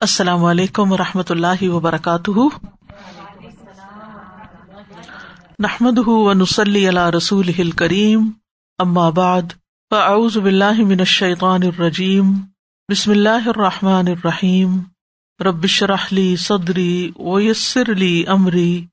[0.00, 2.30] السلام علیکم و رحمۃ اللہ وبرکاتہ۔
[5.58, 8.30] نحمد ونسلی علی رسول کریم
[9.10, 9.42] بعد،
[9.90, 12.32] فاعوذ باللہ من الشیطان الرجیم،
[12.88, 14.78] بسم اللہ الرحمٰن الرحیم۔
[15.44, 18.86] ربش رحلی صدری ویسر علی عمری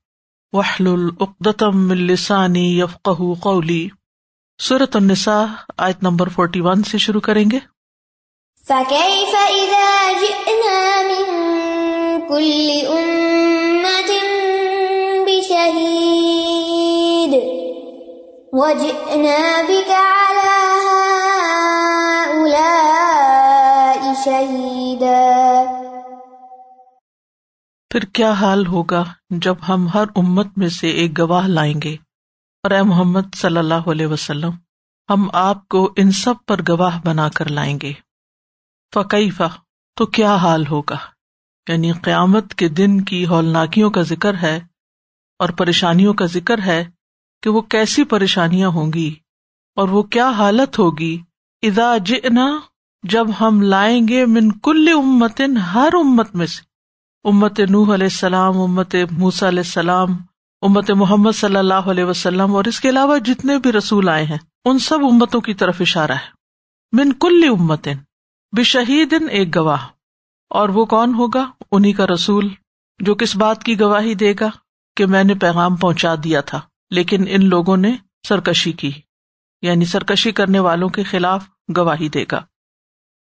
[0.52, 3.08] وحل العقدم السانی یفق
[3.40, 3.88] قولی۔
[4.62, 5.44] صورت النساء،
[5.76, 7.75] آیت نمبر فورٹی ون سے شروع کریں گے۔
[8.68, 11.26] فكيف إذا جئنا من
[12.28, 14.10] كل أمة
[15.26, 16.26] بشهيد
[18.52, 20.56] وجئنا بك على
[22.32, 22.92] هؤلاء
[24.24, 25.20] شهيدا
[27.90, 31.92] پھر کیا حال ہوگا جب ہم ہر امت میں سے ایک گواہ لائیں گے؟
[32.62, 34.50] اور اے محمد صلی اللہ علیہ وسلم،
[35.10, 38.05] ہم آپ کو ان سب پر گواہ بنا کر لائیں گے۔
[38.94, 39.48] فقیفہ
[39.96, 40.96] تو کیا حال ہوگا؟
[41.68, 44.60] یعنی قیامت کے دن کی ہولناکیوں کا ذکر ہے
[45.38, 46.84] اور پریشانیوں کا ذکر ہے
[47.42, 49.14] کہ وہ کیسی پریشانیاں ہوں گی
[49.76, 51.18] اور وہ کیا حالت ہوگی؟
[51.62, 52.58] ادا جنا
[53.02, 56.62] جب ہم لائیں گے من کل امتن، ہر امت میں سے۔
[57.28, 60.08] امت نوح علیہ السلام، امت موسا علیہ السلام،
[60.62, 64.38] امت محمد صلی اللہ علیہ وسلم اور اس کے علاوہ جتنے بھی رسول آئے ہیں،
[64.64, 66.36] ان سب امتوں کی طرف اشارہ ہے۔
[66.92, 68.05] من کل امتن
[68.52, 69.86] بشہید ایک گواہ۔
[70.50, 72.48] اور وہ کون ہوگا؟ انہیں کا رسول
[72.98, 74.50] جو کس بات کی گواہی دے گا
[74.96, 77.96] کہ میں نے پیغام پہنچا دیا تھا، لیکن ان لوگوں نے
[78.28, 78.90] سرکشی کی
[79.62, 81.44] یعنی سرکشی کرنے والوں کے خلاف
[81.76, 82.42] گواہی دے گا۔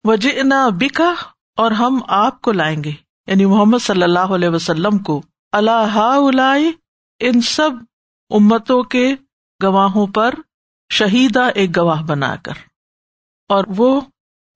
[0.04, 1.14] وجہ نہ بکا
[1.56, 2.92] اور ہم آپ کو لائیں گے۔
[3.26, 6.56] یعنی محمد صلی اللہ علیہ وسلم کو۔ اللہ
[7.20, 7.70] ان سب
[8.30, 9.14] امتوں کے
[9.62, 10.34] گواہوں پر
[10.92, 12.52] شہیدا ایک گواہ بنا کر۔
[13.48, 14.00] اور وہ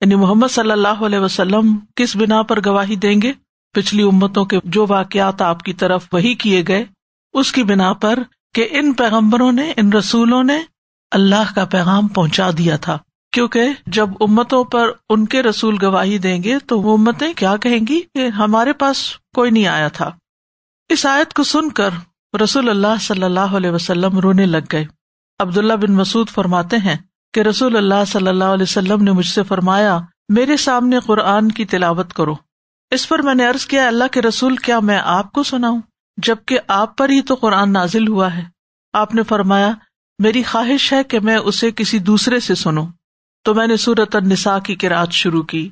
[0.05, 3.33] یعنی محمد صلی اللہ علیہ وسلم کس بنا پر گواہی دیں گے؟
[3.73, 6.85] پچھلی امتوں کے جو واقعات آپ کی طرف وہی کیے گئے،
[7.33, 8.19] اس کی بنا پر
[8.53, 10.59] کہ ان پیغمبروں نے، ان رسولوں نے
[11.11, 12.97] اللہ کا پیغام پہنچا دیا تھا۔
[13.31, 17.79] کیونکہ جب امتوں پر ان کے رسول گواہی دیں گے تو وہ امتیں کیا کہیں
[17.89, 20.11] گی؟ کہ ہمارے پاس کوئی نہیں آیا تھا۔
[20.89, 21.89] اس آیت کو سن کر
[22.43, 24.85] رسول اللہ صلی اللہ علیہ وسلم رونے لگ گئے۔
[25.39, 26.97] عبداللہ بن مسعود فرماتے ہیں
[27.35, 31.65] کہ رسول اللہ صلی اللہ علیہ وسلم نے مجھ سے فرمایا، میرے سامنے قرآن کی
[31.65, 32.35] تلاوت کرو۔
[32.91, 35.81] اس پر میں نے ارض کیا، اللہ کے رسول، کیا میں آپ کو سناؤں؟
[36.17, 38.43] جبکہ آپ پر ہی تو قرآن نازل ہوا ہے۔
[38.93, 39.71] آپ نے فرمایا،
[40.19, 42.87] میری خواہش ہے کہ میں اسے کسی دوسرے سے سنوں۔
[43.43, 45.69] تو میں نے سورت النساء کی کراط شروع کی۔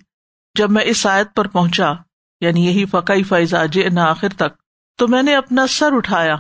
[0.58, 1.94] جب میں اس آیت پر پہنچا
[2.42, 4.56] یعنی یہی فقی فیضا نہ آخر تک،
[4.98, 6.36] تو میں نے اپنا سر اٹھایا۔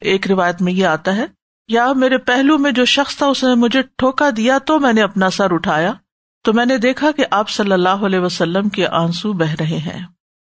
[0.00, 1.39] ایک روایت میں یہ آتا ہے
[1.70, 5.02] یا میرے پہلو میں جو شخص تھا اس نے مجھے ٹھوکا دیا تو میں نے
[5.02, 5.92] اپنا سر اٹھایا
[6.44, 10.06] تو میں نے دیکھا کہ آپ صلی اللہ علیہ وسلم کے آنسو بہ رہے ہیں۔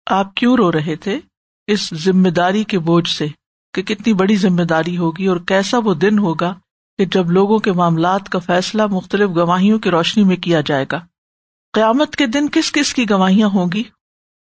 [0.06, 1.20] آپ کیوں رو رہے تھے؟
[1.66, 3.26] اس ذمہ داری کے بوجھ سے
[3.74, 6.54] کہ کتنی بڑی ذمہ داری ہوگی اور کیسا وہ دن ہوگا
[6.98, 11.00] کہ جب لوگوں کے معاملات کا فیصلہ مختلف گواہیوں کی روشنی میں کیا جائے گا۔
[11.72, 13.82] قیامت کے دن کس کس کی گواہیاں ہوں گی؟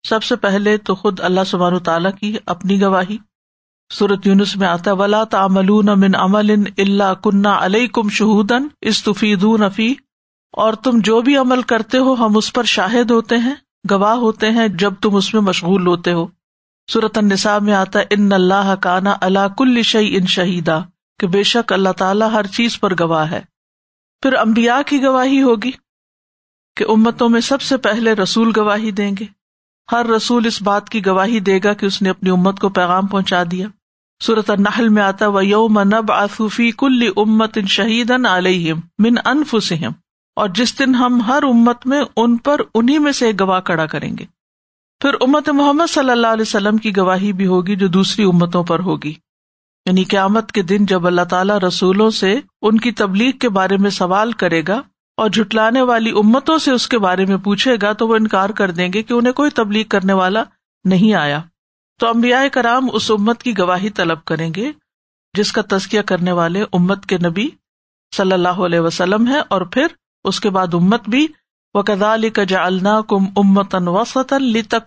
[0.09, 3.19] سب سے پہلے تو خود اللہ سبحان تعالیٰ کی اپنی گواہی
[3.91, 9.45] سورت یونس میں آتا ولا تعملون من عمل اللہ کنہ علیہ کم شہودن استفید
[10.53, 13.55] اور تم جو بھی عمل کرتے ہو، ہم اس پر شاہد ہوتے ہیں،
[13.91, 16.27] گواہ ہوتے ہیں جب تم اس میں مشغول ہوتے ہو۔
[16.93, 20.79] سورت النساء میں آتا ان اللہ کانا اللہ کل شعی ان شہیدا
[21.21, 23.41] کہ بے شک اللہ تعالیٰ ہر چیز پر گواہ ہے۔
[24.23, 25.71] پھر امبیا کی گواہی ہوگی
[26.77, 29.36] کہ امتوں میں سب سے پہلے رسول گواہی دیں گے۔
[29.93, 33.07] ہر رسول اس بات کی گواہی دے گا کہ اس نے اپنی امت کو پیغام
[33.07, 33.69] پہنچا دیا۔
[34.23, 39.93] صورت النحل میں آتا و یوم نب آصوفی کل امت ان شہید علیہم من انفسہم
[40.37, 44.19] اور جس دن ہم ہر امت میں ان پر انہیں میں سے گواہ کڑا کریں
[44.19, 44.25] گے۔
[45.01, 48.81] پھر امت محمد صلی اللہ علیہ وسلم کی گواہی بھی ہوگی جو دوسری امتوں پر
[48.81, 49.15] ہوگی۔
[49.87, 53.91] یعنی قیامت کے دن جب اللہ تعالیٰ رسولوں سے ان کی تبلیغ کے بارے میں
[53.91, 54.83] سوال کرے گا
[55.17, 58.71] اور جھٹلانے والی امتوں سے اس کے بارے میں پوچھے گا تو وہ انکار کر
[58.71, 60.43] دیں گے کہ انہیں کوئی تبلیغ کرنے والا
[60.85, 61.41] نہیں آیا۔
[62.01, 64.73] تو امبیا کرام اس امت کی گواہی طلب کریں گے،
[65.35, 67.49] جس کا تزکیہ کرنے والے امت کے نبی
[68.17, 69.87] صلی اللہ علیہ وسلم ہے اور پھر
[70.25, 71.27] اس کے بعد امت بھی۔
[71.75, 74.35] وہ کدا علی کا جا النا کم امتن وسط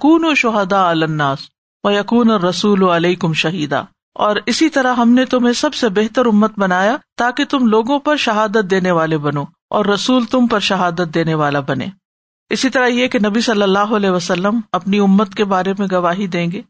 [0.03, 1.39] و شہدا الناس
[1.83, 3.79] و یقون رسول علیہ کم شہیدا
[4.15, 8.15] اور اسی طرح ہم نے تمہیں سب سے بہتر امت بنایا تاکہ تم لوگوں پر
[8.15, 11.87] شہادت دینے والے بنو۔ اور رسول تم پر شہادت دینے والا بنے۔
[12.49, 16.27] اسی طرح یہ کہ نبی صلی اللہ علیہ وسلم اپنی امت کے بارے میں گواہی
[16.27, 16.61] دیں گے۔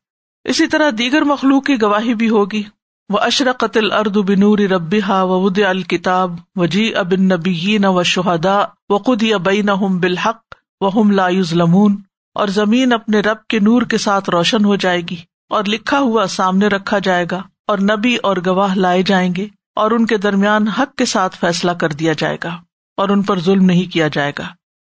[0.44, 2.64] اسی طرح دیگر مخلوق کی گواہی بھی ہوگی۔
[3.10, 9.72] وہ اشرقت الرد بنور ربا ود الکتاب وجی ابن نبی و شہدا وقود ابئی نہ
[9.72, 11.96] بالحق و ہم لا لمون
[12.34, 15.16] اور زمین اپنے رب کے نور کے ساتھ روشن ہو جائے گی
[15.50, 19.92] اور لکھا ہوا سامنے رکھا جائے گا اور نبی اور گواہ لائے جائیں گے اور
[19.92, 22.58] ان کے درمیان حق کے ساتھ فیصلہ کر دیا جائے گا۔
[23.00, 24.48] اور ان پر ظلم نہیں کیا جائے گا۔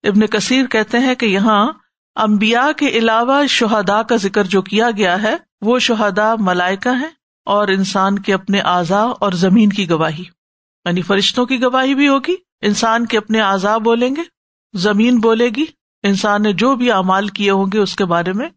[0.03, 1.73] ابن کثیر کہتے ہیں کہ یہاں
[2.15, 7.09] امبیا کے علاوہ شہدا کا ذکر جو کیا گیا ہے، وہ شہدا ملائکہ ہیں
[7.45, 10.23] اور انسان کے اپنے اعضاء اور زمین کی گواہی۔
[10.85, 14.21] یعنی فرشتوں کی گواہی بھی ہوگی، انسان کے اپنے اعضاء بولیں گے،
[14.73, 15.65] زمین بولے گی،
[16.03, 18.49] انسان نے جو بھی اعمال کیے ہوں گے اس کے بارے میں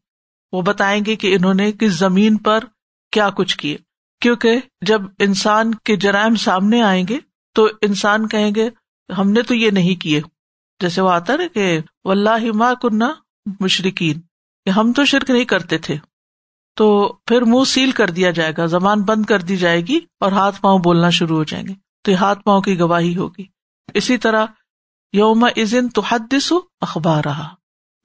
[0.53, 2.65] وہ بتائیں گے کہ انہوں نے کس زمین پر
[3.13, 3.77] کیا کچھ کیے۔
[4.21, 7.19] کیونکہ جب انسان کے جرائم سامنے آئیں گے
[7.55, 8.71] تو انسان کہیں گے
[9.19, 10.21] ہم نے تو یہ نہیں کیے۔
[10.81, 13.13] جیسے وہ آتا نا کہ ولہ ماں کنہ
[13.61, 14.21] مشرقین
[14.77, 15.97] ہم تو شرک نہیں کرتے تھے۔
[16.77, 20.33] تو پھر منہ سیل کر دیا جائے گا، زبان بند کر دی جائے گی اور
[20.33, 23.45] ہاتھ پاؤں بولنا شروع ہو جائیں گے۔ تو یہ ہاتھ پاؤں کی گواہی ہوگی۔
[23.95, 24.47] اسی طرح
[25.13, 27.55] یوم ازن تو حدس اخبار رہا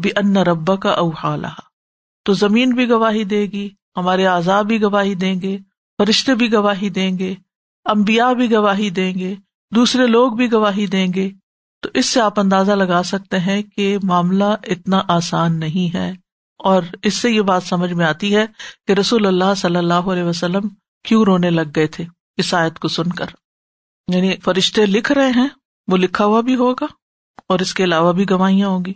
[0.04, 1.60] بھی ان ربا کا اوہا رہا
[2.26, 5.58] تو زمین بھی گواہی دے گی، ہمارے آزاد بھی گواہی دیں گے،
[5.98, 7.36] فرشتے بھی گواہی دیں گے
[7.86, 9.36] امبیا بھی گواہی دیں گے۔
[9.75, 11.30] دوسرے لوگ بھی گواہی دیں گے۔
[11.81, 16.12] تو اس سے آپ اندازہ لگا سکتے ہیں کہ معاملہ اتنا آسان نہیں ہے۔
[16.58, 18.46] اور اس سے یہ بات سمجھ میں آتی ہے
[18.88, 20.62] کہ رسول اللہ صلی اللہ علیہ وسلم
[21.04, 22.06] کیوں رونے لگ گئے تھے
[22.38, 23.25] اس آیت کو سن کر۔
[24.14, 25.48] یعنی فرشتے لکھ رہے ہیں،
[25.88, 26.86] وہ لکھا ہوا بھی ہوگا
[27.50, 28.94] اور اس کے علاوہ بھی گواہیاں ہوں گی۔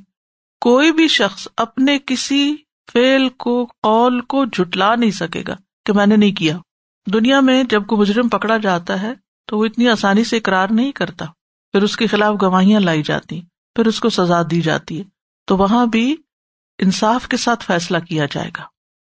[0.62, 2.56] کوئی بھی شخص اپنے کسی
[2.94, 6.57] فیل کو، قول کو جٹلا نہیں سکے گا کہ میں نے نہیں کیا۔
[7.13, 10.91] دنیا میں جب کوئی مجرم پکڑا جاتا ہے تو وہ اتنی آسانی سے اقرار نہیں
[10.91, 11.25] کرتا۔
[11.71, 13.41] پھر اس کے خلاف گواہیاں لائی جاتی،
[13.75, 15.03] پھر اس کو سزا دی جاتی۔ ہے
[15.47, 16.15] تو وہاں بھی
[16.79, 18.63] انصاف کے ساتھ فیصلہ کیا جائے گا۔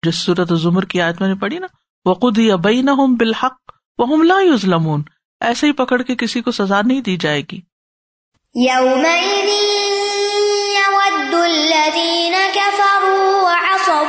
[0.06, 1.68] جس صورت ظمر کی آیت میں نے پڑھی نا
[2.10, 5.04] وقود یا بئی نہ ہوں بالحق وہ لا ظلمون
[5.40, 7.62] ایسے ہی پکڑ کے کسی کو سزا نہیں دی جائے گی۔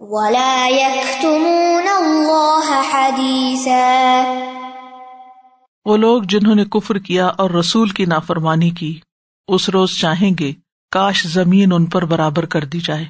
[0.00, 4.22] ولا يكتمون الله حديثا
[5.84, 9.00] وہ لوگ جنہوں نے کفر کیا اور رسول کی نافرمانی کی،
[9.48, 10.52] اس روز چاہیں گے،
[10.90, 13.04] کاش زمین ان پر برابر کر دی جائے،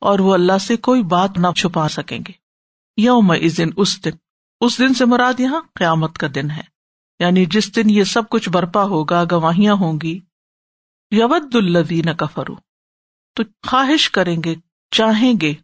[0.00, 2.32] اور وہ اللہ سے کوئی بات نہ چھپا سکیں گے۔
[2.96, 4.10] یوم اس دن اس دن
[4.60, 6.62] اس دن سے مراد یہاں قیامت کا دن ہے۔
[7.20, 10.20] یعنی جس دن یہ سب کچھ برپا ہوگا، گواہیاں ہوں گی۔
[11.10, 12.54] یود الدین کفرو
[13.34, 14.54] تو خواہش کریں گے،
[14.90, 15.54] چاہیں گے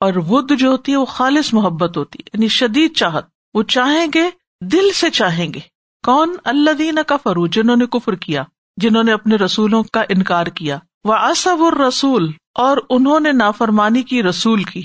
[0.00, 4.06] اور ود جو ہوتی ہے وہ خالص محبت ہوتی ہے یعنی شدید چاہت۔ وہ چاہیں
[4.14, 5.60] گے، دل سے چاہیں گے۔
[6.06, 8.42] کون؟ اللہ دین کفرو جنہوں نے کفر کیا،
[8.76, 14.22] جنہوں نے اپنے رسولوں کا انکار کیا۔ وہ اصب رسول اور انہوں نے نافرمانی کی
[14.22, 14.82] رسول کی۔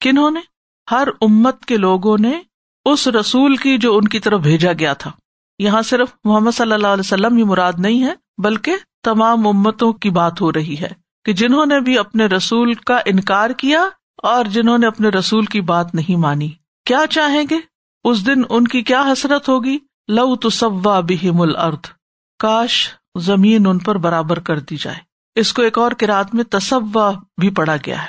[0.00, 0.40] کنہوں نے؟
[0.90, 2.40] ہر امت کے لوگوں نے
[2.84, 5.10] اس رسول کی جو ان کی طرف بھیجا گیا تھا۔
[5.58, 10.10] یہاں صرف محمد صلی اللہ علیہ وسلم یہ مراد نہیں ہے، بلکہ تمام امتوں کی
[10.10, 10.88] بات ہو رہی ہے
[11.24, 15.60] کہ جنہوں نے بھی اپنے رسول کا انکار کیا اور جنہوں نے اپنے رسول کی
[15.60, 16.50] بات نہیں مانی۔
[16.86, 17.56] کیا چاہیں گے؟
[18.04, 19.78] اس دن ان کی کیا حسرت ہوگی؟
[20.08, 21.90] لو تصوا بہم الارض۔
[22.38, 24.96] کاش زمین ان پر برابر کر دی جائے۔
[25.34, 28.08] اس کو ایک اور کراط میں تصوا بھی پڑا گیا ہے۔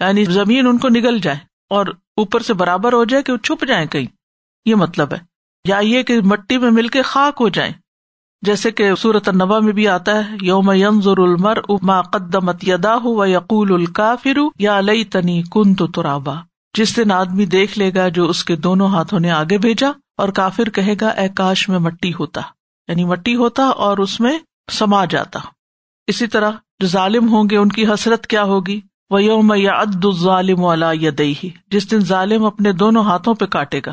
[0.00, 1.38] یعنی زمین ان کو نگل جائے
[1.70, 1.86] اور
[2.16, 4.06] اوپر سے برابر ہو جائے کہ وہ چھپ جائیں کہیں۔
[4.64, 5.18] یہ مطلب ہے۔
[5.68, 7.72] یا یہ کہ مٹی میں مل کے خاک ہو جائیں۔
[8.42, 13.26] جیسے کہ سورت النبا میں بھی آتا ہے، یوم ینظر المر ما قدمت یدا و
[13.26, 16.34] یقول الکافر یا لئی تنی کن تو ترابا۔
[16.78, 20.28] جس دن آدمی دیکھ لے گا جو اس کے دونوں ہاتھوں نے آگے بھیجا اور
[20.28, 22.40] کافر کہے گا، اے کاش میں مٹی ہوتا۔
[22.88, 24.38] یعنی مٹی ہوتا اور اس میں
[24.72, 25.40] سما جاتا۔
[26.06, 26.50] اسی طرح
[26.80, 30.92] جو ظالم ہوں گے، ان کی حسرت کیا ہوگی؟ وہ یوم یا اد ظالم والا
[30.92, 31.34] یدئی
[31.70, 33.92] جس دن ظالم اپنے دونوں ہاتھوں پہ کاٹے گا۔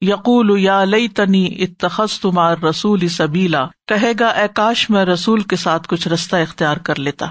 [0.00, 5.56] یقول یا لئی تنی اتخص تمار رسول سبیلا۔ کہے گا، اے کاش میں رسول کے
[5.56, 7.26] ساتھ کچھ رستہ اختیار کر لیتا۔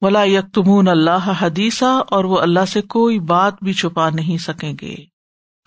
[0.00, 4.72] ولا یک تمون اللہ حدیثہ اور وہ اللہ سے کوئی بات بھی چھپا نہیں سکیں
[4.80, 4.94] گے۔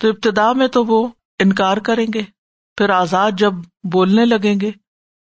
[0.00, 2.22] تو ابتدا میں تو وہ انکار کریں گے،
[2.76, 3.52] پھر آزاد جب
[3.92, 4.70] بولنے لگیں گے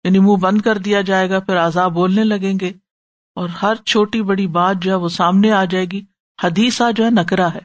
[0.04, 2.72] یعنی منہ بند کر دیا جائے گا، پھر آزاد بولنے لگیں گے۔
[3.36, 6.02] اور ہر چھوٹی بڑی بات جو ہے وہ سامنے آ جائے گی۔
[6.44, 7.60] حدیثہ جو ہے نکرا ہے۔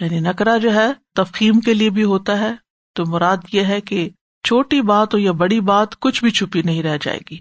[0.00, 2.61] یعنی نکرا جو ہے تفہیم کے لیے بھی ہوتا ہے
[2.92, 4.10] تو مراد یہ ہے کہ
[4.44, 7.36] چھوٹی بات ہو یا بڑی بات، کچھ بھی چھپی نہیں رہ جائے گی۔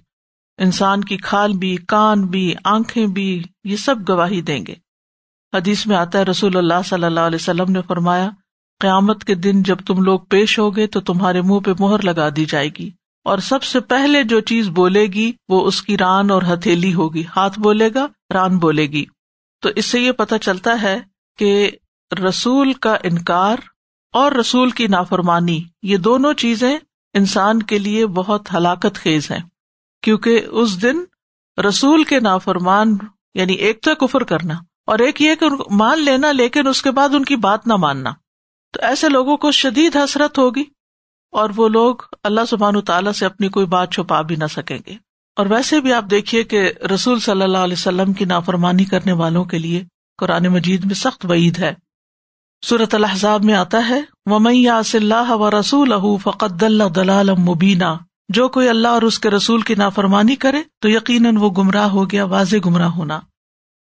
[0.58, 4.76] انسان کی کھال بھی، کان بھی، آنکھیں بھی، یہ سب گواہی دیں گے۔
[5.54, 8.30] حدیث میں آتا ہے، رسول اللہ صلی اللہ علیہ وسلم نے فرمایا،
[8.80, 12.46] قیامت کے دن جب تم لوگ پیش ہوگے تو تمہارے منہ پہ مہر لگا دی
[12.46, 12.90] جائے گی۔
[13.24, 17.24] اور سب سے پہلے جو چیز بولے گی، وہ اس کی ران اور ہتھیلی ہوگی۔
[17.36, 19.06] ہاتھ بولے گا، ران بولے گی۔
[19.62, 21.00] تو اس سے یہ پتا چلتا ہے
[21.38, 21.72] کہ
[22.30, 23.56] رسول کا انکار
[24.14, 26.78] اور رسول کی نافرمانی، یہ دونوں چیزیں
[27.14, 29.40] انسان کے لیے بہت ہلاکت خیز ہیں،
[30.04, 31.00] کیونکہ اس دن
[31.58, 32.98] رسول کے نافرمان
[33.36, 34.54] یعنی ایک تو کفر کرنا،
[34.88, 38.12] اور ایک یہ کہ مان لینا، لیکن اس کے بعد ان کی بات نہ ماننا۔
[38.74, 40.64] تو ایسے لوگوں کو شدید حسرت ہوگی،
[41.34, 44.96] اور وہ لوگ اللہ سبحان تعالیٰ سے اپنی کوئی بات چھپا بھی نہ سکیں گے۔
[45.38, 49.44] اور ویسے بھی آپ دیکھیے کہ رسول صلی اللہ علیہ وسلم کی نافرمانی کرنے والوں
[49.44, 49.84] کے لیے
[50.18, 51.74] قرآن مجید میں سخت وعید ہے۔
[52.66, 54.02] صورت الحضاب میں آتا ہے
[54.94, 57.98] اللہ و رسول فقط اللہ دلال مبینہ
[58.30, 62.10] جو کوئی اللہ اور اس کے رسول کی نافرمانی کرے، تو یقیناً وہ گمراہ ہو
[62.10, 63.20] گیا، واضح گمراہ ہونا۔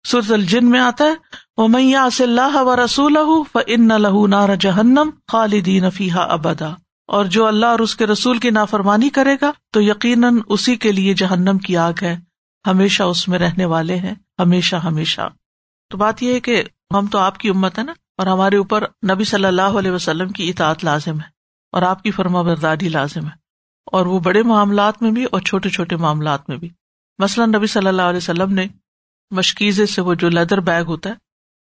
[0.07, 1.13] سورت الجن میں آتا ہے
[1.57, 3.17] وہ میاں اللہ و رسول
[3.51, 6.69] فن لہ نار جہنم خالدین فیحا ابدا
[7.07, 10.91] اور جو اللہ اور اس کے رسول کی نافرمانی کرے گا، تو یقیناً اسی کے
[10.91, 12.19] لیے جہنم کی آگ ہے۔
[12.67, 15.21] ہمیشہ اس میں رہنے والے ہیں، ہمیشہ ہمیشہ۔
[15.89, 18.83] تو بات یہ ہے کہ ہم تو آپ کی امت ہے نا اور ہمارے اوپر
[18.83, 21.27] نبی صلی اللہ علیہ وسلم کی اطاعت لازم ہے
[21.71, 23.31] اور آپ کی فرما برداری لازم ہے
[23.85, 26.69] اور وہ بڑے معاملات میں بھی اور چھوٹے چھوٹے معاملات میں بھی۔
[27.19, 28.67] مثلاً نبی صلی اللہ علیہ وسلم نے
[29.31, 31.15] مشکیزے سے وہ جو لیدر بیگ ہوتا ہے،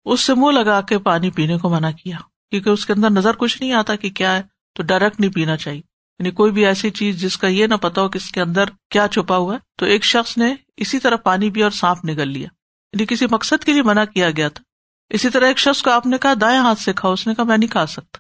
[0.05, 2.17] اس سے منہ لگا کے پانی پینے کو منع کیا،
[2.51, 4.43] کیونکہ اس کے اندر نظر کچھ نہیں آتا کہ کیا ہے،
[4.75, 5.81] تو ڈائریکٹ نہیں پینا چاہیے۔
[6.19, 8.65] یعنی کوئی بھی ایسی چیز جس کا یہ نہ پتا ہو کہ اس کے اندر
[8.91, 12.29] کیا چھپا ہوا ہے، تو ایک شخص نے اسی طرح پانی پیا اور سانپ نگل
[12.29, 12.49] لیا۔
[12.93, 14.72] یعنی کسی مقصد کے لیے منع کیا گیا تھا۔
[15.13, 17.45] اسی طرح ایک شخص کو آپ نے کہا دائیں ہاتھ سے کھاؤ، اس نے کہا
[17.45, 18.19] میں نہیں کھا سکتا۔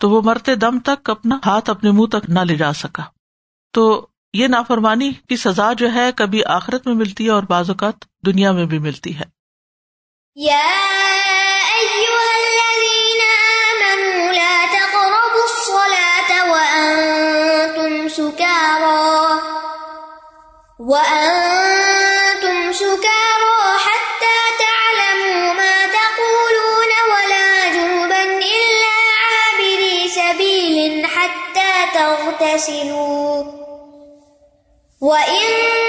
[0.00, 3.02] تو وہ مرتے دم تک اپنا ہاتھ اپنے منہ تک نہ لے جا سکا۔
[3.72, 7.94] تو یہ نافرمانی کی سزا جو ہے کبھی آخرت میں ملتی ہے اور بعض اوقات
[8.26, 9.38] دنیا میں بھی ملتی ہے۔
[20.78, 21.47] وأنتم
[31.94, 33.44] تغتسلوا.
[35.00, 35.87] وإن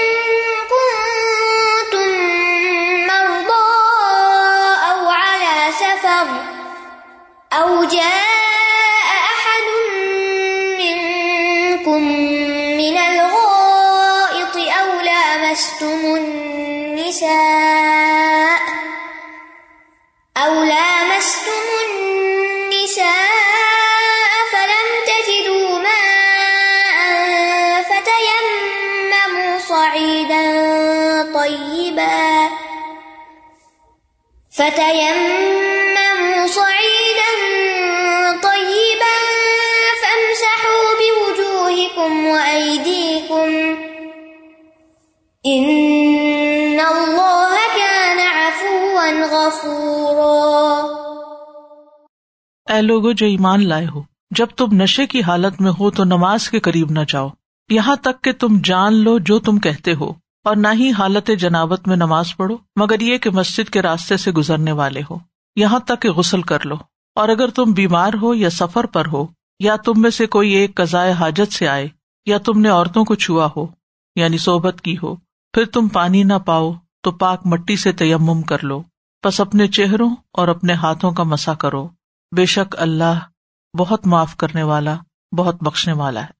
[34.60, 37.30] فتيمموا صعيدا
[38.42, 39.14] طيبا
[40.02, 43.48] فامسحوا بوجوهكم وأيديكم
[45.50, 50.86] إن الله كان عفوا غفورا
[52.74, 56.50] اے لوگو، جو ایمان لائے ہو، جب تم نشے کی حالت میں ہو تو نماز
[56.50, 57.28] کے قریب نہ جاؤ۔
[57.70, 61.88] یہاں تک کہ تم جان لو جو تم کہتے ہو۔ اور نہ ہی حالت جنابت
[61.88, 65.16] میں نماز پڑھو، مگر یہ کہ مسجد کے راستے سے گزرنے والے ہو۔
[65.56, 66.74] یہاں تک کہ غسل کر لو۔
[67.14, 69.26] اور اگر تم بیمار ہو یا سفر پر ہو،
[69.58, 71.88] یا تم میں سے کوئی ایک قزائے حاجت سے آئے،
[72.26, 73.66] یا تم نے عورتوں کو چھوا ہو
[74.16, 75.16] یعنی صحبت کی ہو،
[75.52, 78.82] پھر تم پانی نہ پاؤ، تو پاک مٹی سے تیمم کر لو۔
[79.26, 81.88] بس اپنے چہروں اور اپنے ہاتھوں کا مسا کرو۔
[82.36, 83.18] بے شک اللہ
[83.78, 84.96] بہت معاف کرنے والا،
[85.36, 86.30] بہت بخشنے والا ہے۔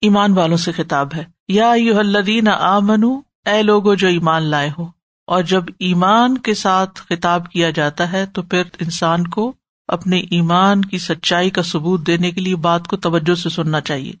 [0.00, 2.78] ایمان والوں سے خطاب ہے۔ یا یو الدین آ
[3.46, 4.86] اے لوگو جو ایمان لائے ہو،
[5.26, 9.52] اور جب ایمان کے ساتھ خطاب کیا جاتا ہے، تو پھر انسان کو
[9.88, 14.12] اپنے ایمان کی سچائی کا ثبوت دینے کے لیے بات کو توجہ سے سننا چاہیے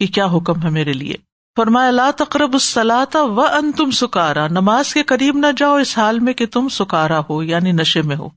[0.00, 1.14] کہ کیا حکم ہے میرے لیے۔
[1.56, 6.20] فرمایا، لا تقرب السلاتا و ان تم سکارا۔ نماز کے قریب نہ جاؤ اس حال
[6.20, 8.28] میں کہ تم سکارا ہو یعنی نشے میں ہو۔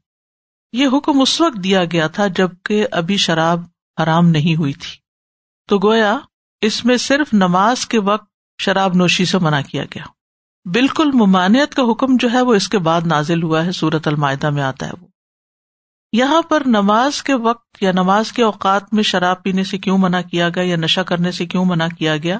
[0.73, 3.61] یہ حکم اس وقت دیا گیا تھا جبکہ ابھی شراب
[4.03, 4.97] حرام نہیں ہوئی تھی۔
[5.69, 6.17] تو گویا،
[6.61, 8.27] اس میں صرف نماز کے وقت
[8.61, 10.03] شراب نوشی سے منع کیا گیا۔
[10.65, 14.49] بالکل ممانعت کا حکم جو ہے وہ اس کے بعد نازل ہوا ہے سورت المائدہ
[14.49, 15.07] میں آتا ہے وہ۔
[16.13, 20.21] یہاں پر نماز کے وقت یا نماز کے اوقات میں شراب پینے سے کیوں منع
[20.21, 22.39] کیا گیا یا نشہ کرنے سے کیوں منع کیا گیا؟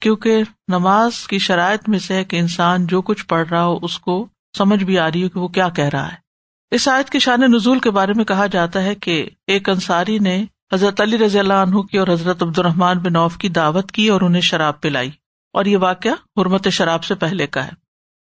[0.00, 3.98] کیونکہ نماز کی شرائط میں سے ہے کہ انسان جو کچھ پڑھ رہا ہو، اس
[3.98, 4.26] کو
[4.58, 6.16] سمجھ بھی آ رہی ہو کہ وہ کیا کہہ رہا ہے۔
[6.70, 10.44] اس آیت کے شان نزول کے بارے میں کہا جاتا ہے کہ ایک انصاری نے
[10.72, 14.08] حضرت علی رضی اللہ عنہ کی اور حضرت عبد الرحمان بن نوف کی دعوت کی
[14.08, 15.10] اور انہیں شراب پلائی۔
[15.52, 17.70] اور یہ واقعہ حرمت شراب سے پہلے کا ہے۔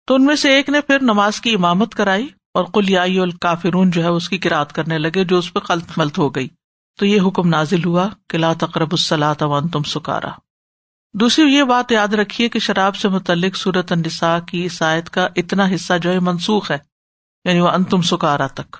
[0.08, 3.92] تو ان میں سے ایک نے پھر نماز کی امامت کرائی اور کلیائی اور کافرون
[3.92, 6.48] جو ہے اس کی کراط کرنے لگے جو اس پہ خلط ملت ہو گئی۔
[7.00, 10.30] تو یہ حکم نازل ہوا کہ لا تقرب السلاۃ ون تم سکارا۔
[11.14, 15.68] دوسری یہ بات یاد رکھیے کہ شراب سے متعلق صورت النساء کی عیسائیت کا اتنا
[15.76, 16.78] حصہ جو ہے منسوخ ہے
[17.46, 18.78] یعنی وہ انتم سکارا تک۔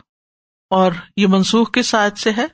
[0.70, 2.46] اور یہ منسوخ کس آیت سے ہے؟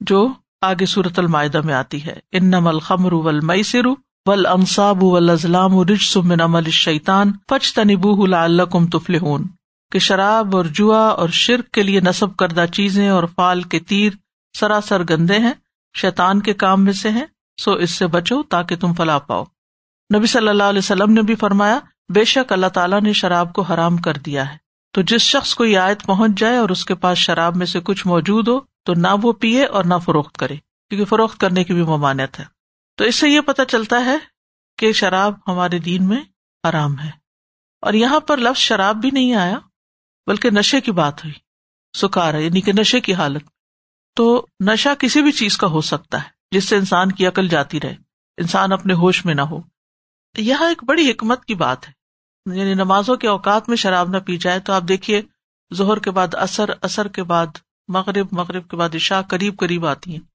[0.00, 0.28] جو
[0.60, 3.94] آگے صورت المائدہ میں آتی ہے۔ ان نم الخمر ول سرو
[4.26, 5.74] ول انصاب ول ازلام
[6.24, 9.46] من عمل شیطان فچ تنبو لعلکم تفلحون،
[9.92, 14.12] کہ شراب اور جوا اور شرک کے لیے نصب کردہ چیزیں اور فال کے تیر
[14.54, 15.52] سراسر گندے ہیں،
[15.94, 17.24] شیطان کے کام میں سے ہیں،
[17.58, 19.44] سو اس سے بچو تاکہ تم فلاح پاؤ۔
[20.10, 21.78] نبی صلی اللہ علیہ وسلم نے بھی فرمایا،
[22.14, 24.56] بے شک اللہ تعالیٰ نے شراب کو حرام کر دیا ہے۔
[24.94, 27.80] تو جس شخص کو یہ آیت پہنچ جائے اور اس کے پاس شراب میں سے
[27.80, 31.74] کچھ موجود ہو، تو نہ وہ پیے اور نہ فروخت کرے، کیونکہ فروخت کرنے کی
[31.74, 32.53] بھی ممانعت ہے۔
[32.96, 34.16] تو اس سے یہ پتا چلتا ہے
[34.78, 36.24] کہ شراب ہمارے دین میں
[36.68, 37.10] حرام ہے۔
[37.80, 39.58] اور یہاں پر لفظ شراب بھی نہیں آیا،
[40.26, 41.34] بلکہ نشے کی بات ہوئی،
[41.98, 43.42] سکار یعنی کہ نشے کی حالت۔
[44.16, 47.80] تو نشا کسی بھی چیز کا ہو سکتا ہے، جس سے انسان کی عقل جاتی
[47.80, 47.94] رہے،
[48.36, 49.60] انسان اپنے ہوش میں نہ ہو۔
[50.38, 52.04] یہاں ایک بڑی حکمت کی بات ہے
[52.54, 55.22] یعنی نمازوں کے اوقات میں شراب نہ پی جائے تو آپ دیکھیے
[55.70, 57.46] زہر کے بعد اثر اثر کے بعد
[57.88, 60.33] مغرب مغرب کے بعد عشاء، قریب قریب آتی ہیں۔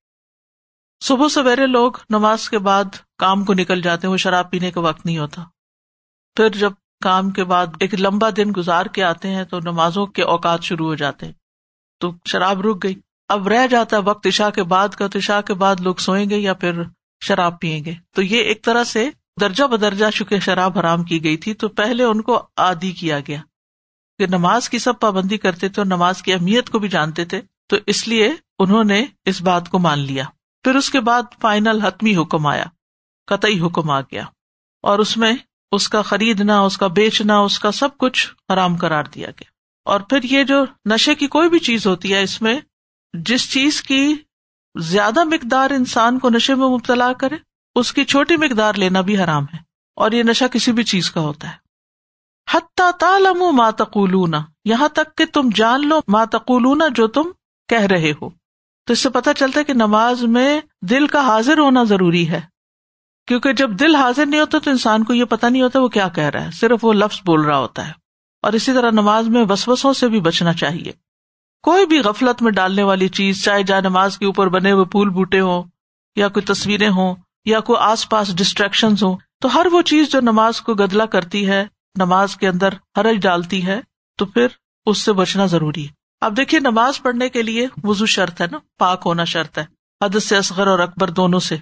[1.03, 2.83] صبح سویرے لوگ نماز کے بعد
[3.17, 5.43] کام کو نکل جاتے ہیں، وہ شراب پینے کا وقت نہیں ہوتا۔
[6.35, 6.71] پھر جب
[7.03, 10.87] کام کے بعد ایک لمبا دن گزار کے آتے ہیں تو نمازوں کے اوقات شروع
[10.87, 11.33] ہو جاتے ہیں۔
[11.99, 12.95] تو شراب رک گئی۔
[13.27, 16.29] اب رہ جاتا ہے وقت عشاء کے بعد کا، تو عشاء کے بعد لوگ سوئیں
[16.29, 16.81] گے یا پھر
[17.21, 19.09] شراب پیئیں گے۔ تو یہ ایک طرح سے
[19.41, 23.41] درجہ بدرجہ چکے شراب حرام کی گئی تھی، تو پہلے ان کو آدی کیا گیا۔
[24.17, 27.41] کہ نماز کی سب پابندی کرتے تھے اور نماز کی اہمیت کو بھی جانتے تھے،
[27.67, 30.23] تو اس لیے انہوں نے اس بات کو مان لیا۔
[30.63, 32.63] پھر اس کے بعد فائنل حتمی حکم آیا،
[33.27, 34.23] قطعی حکم آ گیا
[34.81, 35.33] اور اس میں
[35.71, 39.49] اس کا خریدنا، اس کا بیچنا، اس کا سب کچھ حرام کرار دیا گیا۔
[39.85, 42.59] اور پھر یہ جو نشے کی کوئی بھی چیز ہوتی ہے اس میں،
[43.13, 44.15] جس چیز کی
[44.79, 47.35] زیادہ مقدار انسان کو نشے میں مبتلا کرے،
[47.75, 49.57] اس کی چھوٹی مقدار لینا بھی حرام ہے
[49.95, 51.55] اور یہ نشہ کسی بھی چیز کا ہوتا ہے۔
[52.53, 54.33] حتیٰ تالم ماتقولون
[54.65, 57.21] یہاں تک کہ تم جان لو ماتقولون جو تم
[57.67, 58.29] کہہ رہے ہو۔
[58.89, 62.41] تو اس سے پتا چلتا ہے کہ نماز میں دل کا حاضر ہونا ضروری ہے۔
[63.27, 66.07] کیونکہ جب دل حاضر نہیں ہوتا تو انسان کو یہ پتا نہیں ہوتا وہ کیا
[66.07, 67.91] کہہ رہا ہے، صرف وہ لفظ بول رہا ہوتا ہے۔
[68.41, 70.91] اور اسی طرح نماز میں وسوسوں سے بھی بچنا چاہیے۔
[71.63, 75.09] کوئی بھی غفلت میں ڈالنے والی چیز، چاہے جائے نماز کے اوپر بنے ہوئے پھول
[75.09, 75.63] بوٹے ہوں،
[76.15, 80.21] یا کوئی تصویریں ہوں، یا کوئی آس پاس ڈسٹریکشن ہوں، تو ہر وہ چیز جو
[80.21, 81.65] نماز کو گدلا کرتی ہے،
[81.97, 83.81] نماز کے اندر حرج ڈالتی ہے،
[84.17, 84.47] تو پھر
[84.85, 88.57] اس سے بچنا ضروری ہے۔ اب دیکھیے نماز پڑھنے کے لیے وزو شرط ہے نا؟
[88.77, 89.65] پاک ہونا شرط ہے۔
[90.03, 91.57] حد سے اصغر اور اکبر دونوں سے۔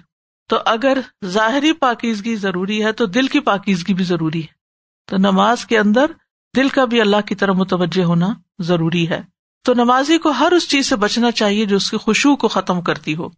[0.48, 4.58] تو اگر ظاہری پاکیزگی ضروری ہے تو دل کی پاکیزگی بھی ضروری ہے۔
[5.06, 6.06] تو نماز کے اندر
[6.56, 9.22] دل کا بھی اللہ کی طرح متوجہ ہونا ضروری ہے۔
[9.64, 12.80] تو نمازی کو ہر اس چیز سے بچنا چاہیے جو اس کی خوشبو کو ختم
[12.80, 13.28] کرتی ہو۔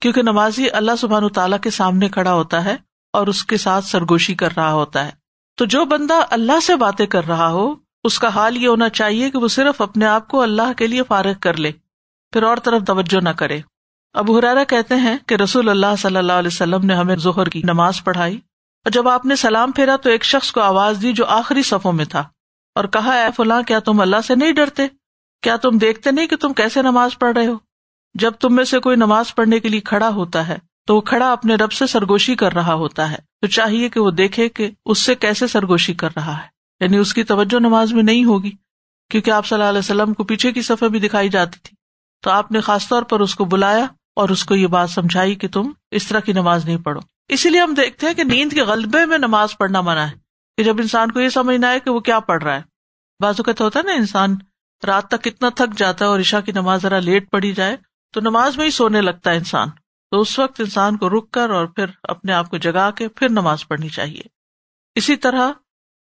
[0.00, 2.76] کیونکہ نمازی اللہ سبحان تعالیٰ کے سامنے کھڑا ہوتا ہے
[3.12, 5.10] اور اس کے ساتھ سرگوشی کر رہا ہوتا ہے۔
[5.54, 9.30] تو جو بندہ اللہ سے باتیں کر رہا ہو اس کا حال یہ ہونا چاہیے
[9.30, 11.72] کہ وہ صرف اپنے آپ کو اللہ کے لیے فارغ کر لے،
[12.32, 13.60] پھر اور طرف توجہ نہ کرے۔
[14.12, 17.60] اب حرارا کہتے ہیں کہ رسول اللہ صلی اللہ علیہ وسلم نے ہمیں ظہر کی
[17.64, 21.26] نماز پڑھائی اور جب آپ نے سلام پھیرا تو ایک شخص کو آواز دی جو
[21.26, 22.24] آخری صفوں میں تھا
[22.74, 24.86] اور کہا، اے فلاں، کیا تم اللہ سے نہیں ڈرتے؟
[25.42, 27.54] کیا تم دیکھتے نہیں کہ تم کیسے نماز پڑھ رہے ہو؟
[28.14, 31.32] جب تم میں سے کوئی نماز پڑھنے کے لیے کھڑا ہوتا ہے تو وہ کھڑا
[31.32, 35.04] اپنے رب سے سرگوشی کر رہا ہوتا ہے۔ تو چاہیے کہ وہ دیکھے کہ اس
[35.04, 38.50] سے کیسے سرگوشی کر رہا ہے۔ یعنی اس کی توجہ نماز میں نہیں ہوگی،
[39.10, 41.76] کیونکہ آپ صلی اللہ علیہ وسلم کو پیچھے کی سفر بھی دکھائی جاتی تھی۔
[42.24, 45.34] تو آپ نے خاص طور پر اس کو بلایا اور اس کو یہ بات سمجھائی
[45.34, 48.52] کہ تم اس طرح کی نماز نہیں پڑھو۔ اسی لیے ہم دیکھتے ہیں کہ نیند
[48.52, 50.14] کے غلبے میں نماز پڑھنا منع ہے،
[50.58, 52.62] کہ جب انسان کو یہ سمجھنا ہے کہ وہ کیا پڑھ رہا ہے۔
[53.20, 54.36] بازو کہتے ہوتا ہے نا، انسان
[54.86, 57.76] رات تک کتنا تھک جاتا ہے اور عشا کی نماز ذرا لیٹ پڑی جائے
[58.14, 59.68] تو نماز میں ہی سونے لگتا ہے انسان۔
[60.10, 63.28] تو اس وقت انسان کو رک کر اور پھر اپنے آپ کو جگا کے پھر
[63.28, 64.22] نماز پڑھنی چاہیے۔
[64.94, 65.50] اسی طرح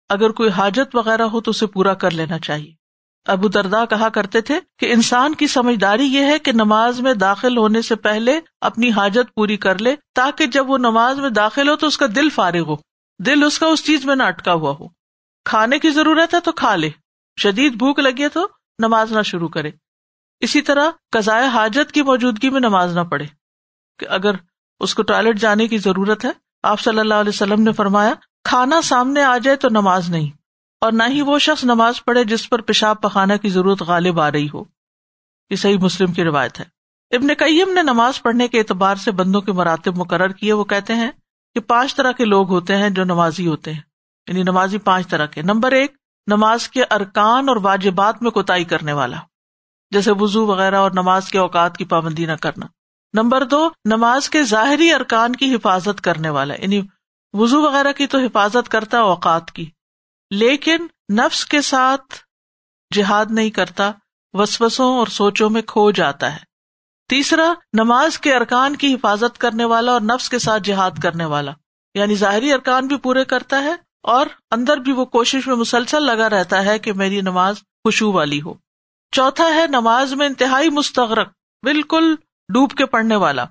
[0.10, 2.80] اگر کوئی حاجت وغیرہ ہو تو اسے پورا کر لینا چاہیے۔
[3.28, 7.58] ابو دردا کہا کرتے تھے کہ انسان کی سمجھداری یہ ہے کہ نماز میں داخل
[7.58, 11.76] ہونے سے پہلے اپنی حاجت پوری کر لے تاکہ جب وہ نماز میں داخل ہو
[11.76, 12.76] تو اس کا دل فارغ ہو،
[13.20, 14.88] دل اس کا اس چیز میں نہ اٹکا ہوا ہو۔
[15.46, 16.90] کھانے کی ضرورت ہے تو کھا لے،
[17.42, 18.48] شدید بھوک لگی ہے تو
[18.80, 19.72] نماز نہ شروع کرے۔
[20.40, 23.26] اسی طرح قزائے حاجت کی موجودگی میں نماز نہ پڑھے۔
[24.00, 24.32] کہ اگر
[24.80, 26.30] اس کو ٹوائلٹ جانے کی ضرورت ہے،
[26.64, 30.30] آپ صلی اللہ علیہ وسلم نے فرمایا کھانا سامنے آ جائے تو نماز نہیں،
[30.82, 34.32] اور نہ ہی وہ شخص نماز پڑھے جس پر پیشاب پخانا کی ضرورت غالب آ
[34.32, 34.64] رہی ہو۔
[35.50, 36.66] یہ صحیح مسلم کی روایت ہے۔
[37.16, 40.96] ابن کئیم نے نماز پڑھنے کے اعتبار سے بندوں کے مراتب مقرر کیے۔ وہ کہتے
[40.96, 41.12] ہیں
[41.54, 43.82] کہ پانچ طرح کے لوگ ہوتے ہیں جو نمازی ہوتے ہیں۔
[44.28, 45.92] یعنی نمازی پانچ طرح کے۔ نمبر ایک،
[46.28, 49.18] نماز کے ارکان اور واجبات میں کوتا کرنے والا۔
[49.92, 52.66] جیسے وزو وغیرہ اور نماز کے اوقات کی پابندی نہ کرنا۔
[53.14, 56.82] نمبر دو، نماز کے ظاہری ارکان کی حفاظت کرنے والا۔ یعنی
[57.34, 59.70] وزو وغیرہ کی تو حفاظت کرتا اوقات کی۔
[60.32, 62.16] لیکن نفس کے ساتھ
[62.94, 63.92] جہاد نہیں کرتا،
[64.34, 66.40] وسوسوں اور سوچوں میں کھو جاتا ہے۔
[67.10, 71.52] تیسرا، نماز کے ارکان کی حفاظت کرنے والا اور نفس کے ساتھ جہاد کرنے والا۔
[71.94, 76.30] یعنی ظاہری ارکان بھی پورے کرتا ہے اور اندر بھی وہ کوشش میں مسلسل لگا
[76.30, 78.54] رہتا ہے کہ میری نماز خوشبو والی ہو۔
[79.12, 81.28] چوتھا ہے، نماز میں انتہائی مستغرق،
[81.64, 82.16] بالکل
[82.54, 83.46] ڈوب کے پڑھنے والا۔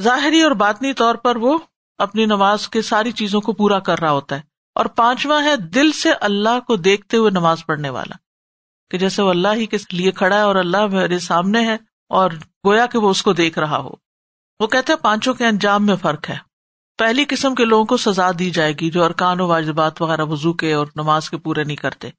[0.00, 1.58] ظاہری اور باطنی طور پر وہ
[1.98, 4.40] اپنی نماز کے ساری چیزوں کو پورا کر رہا ہوتا ہے۔
[4.74, 8.16] اور پانچواں ہے دل سے اللہ کو دیکھتے ہوئے نماز پڑھنے والا۔
[8.90, 11.76] کہ جیسے وہ اللہ ہی کے لیے کھڑا ہے اور اللہ میرے سامنے ہے
[12.08, 12.30] اور
[12.66, 13.90] گویا کہ وہ اس کو دیکھ رہا ہو۔
[14.60, 16.36] وہ کہتے ہیں پانچوں کے انجام میں فرق ہے۔
[16.98, 20.52] پہلی قسم کے لوگوں کو سزا دی جائے گی جو ارکان و واجبات وغیرہ وزو
[20.52, 22.10] کے اور نماز کے پورے نہیں کرتے۔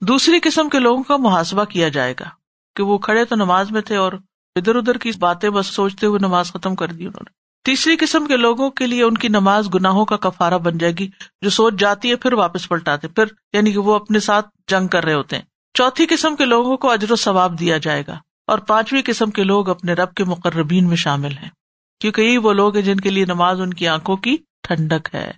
[0.00, 2.28] دوسری قسم کے لوگوں کا محاسبہ کیا جائے گا
[2.76, 4.12] کہ وہ کھڑے تو نماز میں تھے اور
[4.56, 8.26] ادھر ادھر کی باتیں بس سوچتے ہوئے نماز ختم کر دی انہوں نے۔ تیسری قسم
[8.26, 11.10] کے لوگوں کے لیے ان کی نماز گناہوں کا کفارہ بن جائے گی،
[11.42, 15.04] جو سوچ جاتی ہے پھر واپس پلٹاتے پھر یعنی کہ وہ اپنے ساتھ جنگ کر
[15.04, 15.42] رہے ہوتے ہیں۔
[15.74, 19.44] چوتھی قسم کے لوگوں کو اجر و ثواب دیا جائے گا۔ اور پانچویں قسم کے
[19.44, 21.48] لوگ اپنے رب کے مقربین میں شامل ہیں۔
[22.00, 25.30] کیونکہ یہی وہ لوگ ہیں جن کے لیے نماز ان کی آنکھوں کی ٹھنڈک ہے۔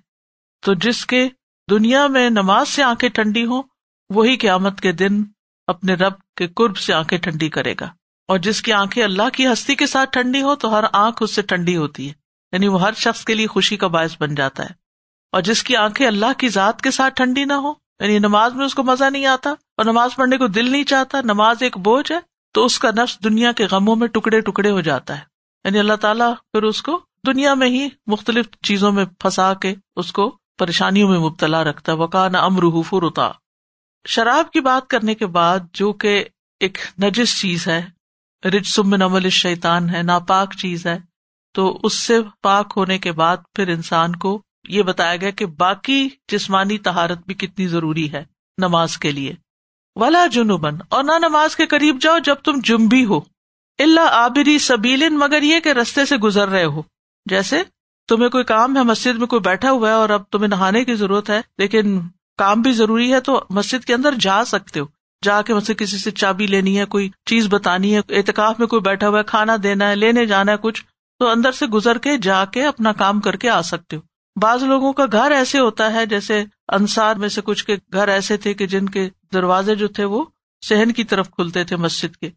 [0.61, 1.29] تو جس کے
[1.71, 3.63] دنیا میں نماز سے آنکھیں ٹھنڈی ہوں،
[4.11, 5.25] وہی قیامت کے دن
[5.67, 7.89] اپنے رب کے قرب سے آنکھیں ٹھنڈی کرے گا۔
[8.29, 11.35] اور جس کی آنکھیں اللہ کی ہستی کے ساتھ ٹھنڈی ہو تو ہر آنکھ اس
[11.35, 12.13] سے ٹھنڈی ہوتی ہے۔
[12.53, 14.69] یعنی وہ ہر شخص کے لیے خوشی کا باعث بن جاتا ہے۔
[15.33, 18.67] اور جس کی آنکھیں اللہ کی ذات کے ساتھ ٹھنڈی نہ ہو یعنی نماز میں
[18.67, 22.13] اس کو مزہ نہیں آتا اور نماز پڑھنے کو دل نہیں چاہتا، نماز ایک بوجھ
[22.13, 22.19] ہے،
[22.55, 25.25] تو اس کا نفس دنیا کے غموں میں ٹکڑے ٹکڑے ہو جاتا ہے۔
[25.65, 30.13] یعنی اللہ تعالیٰ پھر اس کو دنیا میں ہی مختلف چیزوں میں پھنسا کے اس
[30.13, 33.31] کو پریشانیوں میں مبتلا رکھتا وکان امرح فرتا
[34.07, 36.25] شراب کی بات کرنے کے بعد جو کہ
[36.61, 37.83] ایک نجس چیز ہے
[38.45, 40.99] رج سمن عمل شیطان ہے، ناپاک چیز ہے۔
[41.55, 46.09] تو اس سے پاک ہونے کے بعد پھر انسان کو یہ بتایا گیا کہ باقی
[46.29, 48.25] جسمانی تہارت بھی کتنی ضروری ہے
[48.59, 49.35] نماز کے لیے۔
[49.97, 53.19] ولا جنوبن اور نہ نماز کے قریب جاؤ جب تم جمبی ہو۔
[53.79, 56.83] اللہ آبری سبیلن مگر یہ کہ رستے سے گزر رہے ہو۔
[57.31, 57.63] جیسے
[58.09, 60.95] تمہیں کوئی کام ہے، مسجد میں کوئی بیٹھا ہوا ہے اور اب تمہیں نہانے کی
[60.95, 62.01] ضرورت ہے، لیکن
[62.39, 64.87] کام بھی ضروری ہے، تو مسجد کے اندر جا سکتے ہو۔
[65.23, 68.67] جا کے مجھ سے کسی سے چابی لینی ہے، کوئی چیز بتانی ہے، اعتکاف میں
[68.67, 70.85] کوئی بیٹھا ہوا ہے، کھانا دینا ہے، لینے جانا ہے، کچھ،
[71.19, 74.01] تو اندر سے گزر کے جا کے اپنا کام کر کے آ سکتے ہو۔
[74.41, 78.37] بعض لوگوں کا گھر ایسے ہوتا ہے جیسے انصار میں سے کچھ کے گھر ایسے
[78.37, 80.25] تھے کہ جن کے دروازے جو تھے وہ
[80.63, 82.31] صحن کی طرف کھلتے تھے مسجد کے۔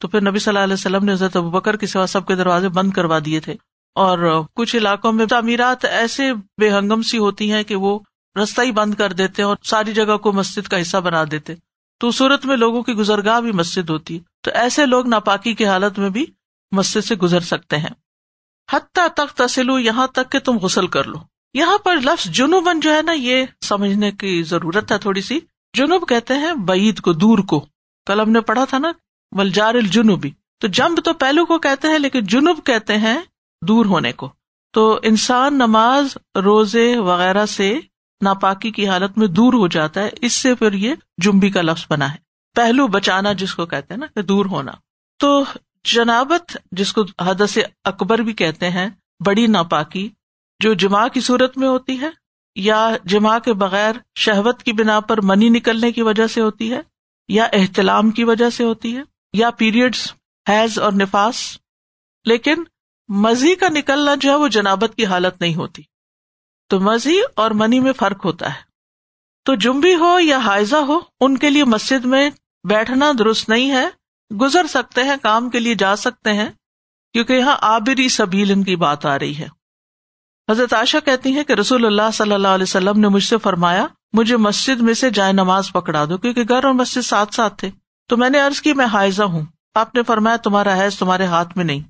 [0.00, 2.68] تو پھر نبی صلی اللہ علیہ وسلم نے حضرت بکر کے سوا سب کے دروازے
[2.68, 3.54] بند کروا دیے تھے۔
[3.94, 7.98] اور کچھ علاقوں میں تعمیرات ایسے بے ہنگم سی ہوتی ہیں کہ وہ
[8.42, 11.54] رستہ ہی بند کر دیتے اور ساری جگہ کو مسجد کا حصہ بنا دیتے۔
[11.98, 15.98] تو صورت میں لوگوں کی گزرگاہ بھی مسجد ہوتی تو ایسے لوگ ناپاکی کی حالت
[15.98, 16.26] میں بھی
[16.72, 17.94] مسجد سے گزر سکتے ہیں۔
[18.72, 21.18] حتیٰ تک تسلو یہاں تک کہ تم غسل کر لو۔
[21.54, 25.40] یہاں پر لفظ جنوبن جو ہے نا، یہ سمجھنے کی ضرورت ہے تھوڑی سی۔
[25.76, 27.66] جنوب کہتے ہیں بعید کو، دور کو۔
[28.06, 28.92] کل ہم نے پڑھا تھا نا
[29.32, 30.30] ولجار الجنوبی۔
[30.60, 33.18] تو جمب تو پہلو کو کہتے ہیں، لیکن جنوب کہتے ہیں
[33.62, 34.32] دور ہونے کو۔
[34.72, 37.78] تو انسان نماز، روزے وغیرہ سے
[38.22, 41.86] ناپاکی کی حالت میں دور ہو جاتا ہے، اس سے پھر یہ جمبی کا لفظ
[41.90, 42.18] بنا ہے۔
[42.54, 44.72] پہلو بچانا جس کو کہتے ہیں نا، کہ دور ہونا۔
[45.18, 45.44] تو
[45.84, 48.88] جنابت، جس کو حدث اکبر بھی کہتے ہیں،
[49.24, 50.10] بڑی ناپاکی
[50.60, 52.10] جو جمع کی صورت میں ہوتی ہے
[52.54, 56.80] یا جمع کے بغیر شہوت کی بنا پر منی نکلنے کی وجہ سے ہوتی ہے
[57.28, 59.02] یا احتلام کی وجہ سے ہوتی ہے
[59.32, 60.12] یا پیریڈس
[60.48, 61.58] حیض اور نفاس۔
[62.24, 62.64] لیکن
[63.08, 65.82] مزی کا نکلنا جو ہے وہ جنابت کی حالت نہیں ہوتی۔
[66.68, 68.60] تو مزی اور منی میں فرق ہوتا ہے۔
[69.44, 72.30] تو جمبی ہو یا حائزہ ہو، ان کے لیے مسجد میں
[72.68, 73.88] بیٹھنا درست نہیں ہے۔
[74.40, 76.48] گزر سکتے ہیں، کام کے لیے جا سکتے ہیں،
[77.12, 79.48] کیونکہ یہاں آبری سبیل ان کی بات آ رہی ہے۔
[80.50, 83.86] حضرت عاشا کہتی ہے کہ رسول اللہ صلی اللہ علیہ وسلم نے مجھ سے فرمایا،
[84.12, 87.70] مجھے مسجد میں سے جائے نماز پکڑا دو، کیونکہ گھر اور مسجد ساتھ ساتھ تھے۔
[88.08, 89.42] تو میں نے ارض کی، میں حائزہ ہوں۔
[89.74, 91.80] آپ نے فرمایا، تمہارا حیض تمہارے ہاتھ میں نہیں۔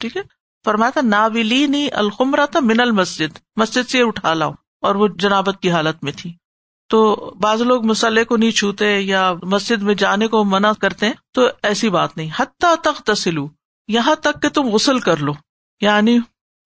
[0.00, 0.22] ٹھیک ہے؟
[0.66, 5.54] فرمایا تھا ناولی نی الخمرا تھا من المسجد، مسجد سے اٹھا لاؤ۔ اور وہ جنابت
[5.62, 6.32] کی حالت میں تھی۔
[6.88, 11.12] تو بعض لوگ مسلح کو نہیں چھوتے یا مسجد میں جانے کو منع کرتے ہیں،
[11.32, 13.48] تو ایسی بات نہیں۔ حتیٰ تک تسلو
[13.88, 15.32] یہاں تک کہ تم غسل کر لو۔
[15.80, 16.18] یعنی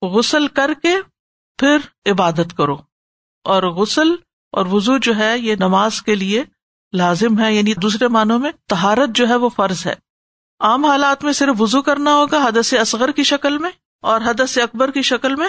[0.03, 0.95] غسل کر کے
[1.59, 1.77] پھر
[2.11, 2.77] عبادت کرو۔
[3.45, 4.09] اور غسل
[4.53, 6.45] اور وزو جو ہے، یہ نماز کے لیے
[6.93, 9.95] لازم ہے۔ یعنی دوسرے معنوں میں تہارت جو ہے، وہ فرض ہے۔
[10.61, 13.71] عام حالات میں صرف وزو کرنا ہوگا حدث اصغر کی شکل میں
[14.03, 15.49] اور حدث اکبر کی شکل میں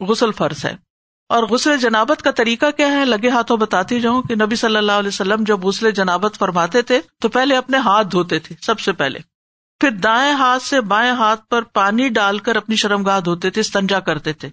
[0.00, 0.76] غسل فرض ہے۔
[1.28, 4.92] اور غسل جنابت کا طریقہ کیا ہے؟ لگے ہاتھوں بتاتی جاؤں کہ نبی صلی اللہ
[4.92, 8.92] علیہ وسلم جب غسل جنابت فرماتے تھے تو پہلے اپنے ہاتھ دھوتے تھے، سب سے
[8.92, 9.18] پہلے۔
[9.80, 13.60] پھر دائیں ہاتھ سے بائیں ہاتھ پر پانی ڈال کر اپنی شرم گاہ دھوتے تھے،
[13.60, 14.48] استنجا کرتے تھے۔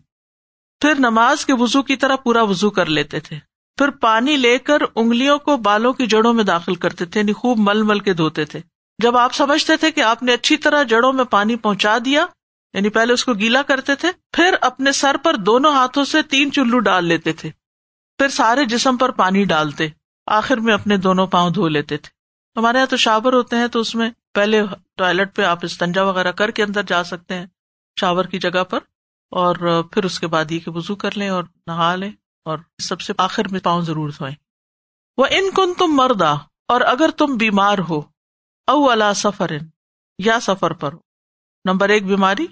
[0.82, 3.40] پھر نماز کے وزو کی طرح پورا وزو کر لیتے تھے۔
[3.78, 7.58] پھر پانی لے کر انگلیوں کو بالوں کی جڑوں میں داخل کرتے تھے یعنی خوب
[7.60, 8.60] مل مل کے دھوتے تھے۔
[9.04, 12.26] جب آپ سمجھتے تھے کہ آپ نے اچھی طرح جڑوں میں پانی پہنچا دیا
[12.76, 16.52] یعنی پہلے اس کو گیلا کرتے تھے، پھر اپنے سر پر دونوں ہاتھوں سے تین
[16.52, 17.50] چلو ڈال لیتے تھے۔
[18.20, 19.88] پھر سارے جسم پر پانی ڈالتے،
[20.28, 22.10] آخر میں اپنے دونوں پاؤں دھو لیتے تھے۔
[22.56, 24.62] ہمارے یہاں تو شاور ہوتے ہیں تو اس میں پہلے
[24.98, 27.46] ٹوائلٹ پہ آپ استنجا وغیرہ کر کے اندر جا سکتے ہیں،
[27.98, 28.80] شاور کی جگہ پر،
[29.32, 29.56] اور
[29.92, 32.12] پھر اس کے بعد یہ کہ وزو کر لیں اور نہا لیں،
[32.46, 34.36] اور سب سے آخر میں پاؤں ضرور دھوئیں۔
[35.18, 36.32] وہ ان کن تم مردا
[36.68, 38.02] اور اگر تم بیمار ہو،
[38.68, 39.52] او اللہ سفر
[40.20, 41.00] یا سفر پر ہو۔
[41.66, 42.46] نمبر ایک بیماری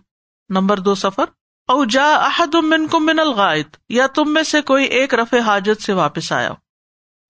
[0.49, 1.25] نمبر دو سفر،
[1.67, 5.81] او جا احد من کو من الغائط، یا تم میں سے کوئی ایک رفع حاجت
[5.81, 6.51] سے واپس آیا۔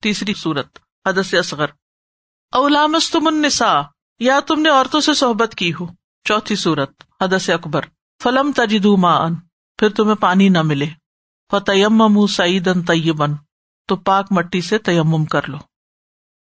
[0.02, 1.65] تیسری صورت، حدث اصغر۔
[2.52, 3.82] او لامستم النساء،
[4.19, 5.88] یا تم نے عورتوں سے صحبت کی ہو۔
[6.23, 7.82] چوتھی صورت، حدث اکبر۔
[8.23, 9.36] فلم تجدو مان
[9.78, 10.86] پھر تمہیں پانی نہ ملے۔
[11.52, 13.32] فتیم سعید طیبن،
[13.88, 15.58] تو پاک مٹی سے تیمم کر لو۔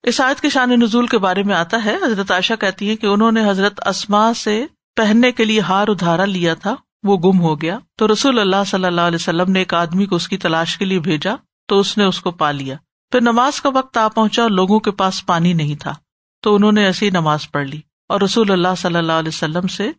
[0.03, 3.07] اس آیت کے شان نزول کے بارے میں آتا ہے، حضرت عائشہ کہتی ہے کہ
[3.07, 7.61] انہوں نے حضرت اسما سے پہننے کے لیے ہار ادھارا لیا تھا، وہ گم ہو
[7.61, 10.79] گیا۔ تو رسول اللہ صلی اللہ علیہ وسلم نے ایک آدمی کو اس کی تلاش
[10.79, 11.35] کے لیے بھیجا،
[11.69, 12.77] تو اس نے اس کو پا لیا۔
[13.13, 15.95] پھر نماز کا وقت آ پہنچا اور لوگوں کے پاس پانی نہیں تھا۔
[16.43, 19.91] تو انہوں نے ایسی نماز پڑھ لی اور رسول اللہ صلی اللہ علیہ وسلم سے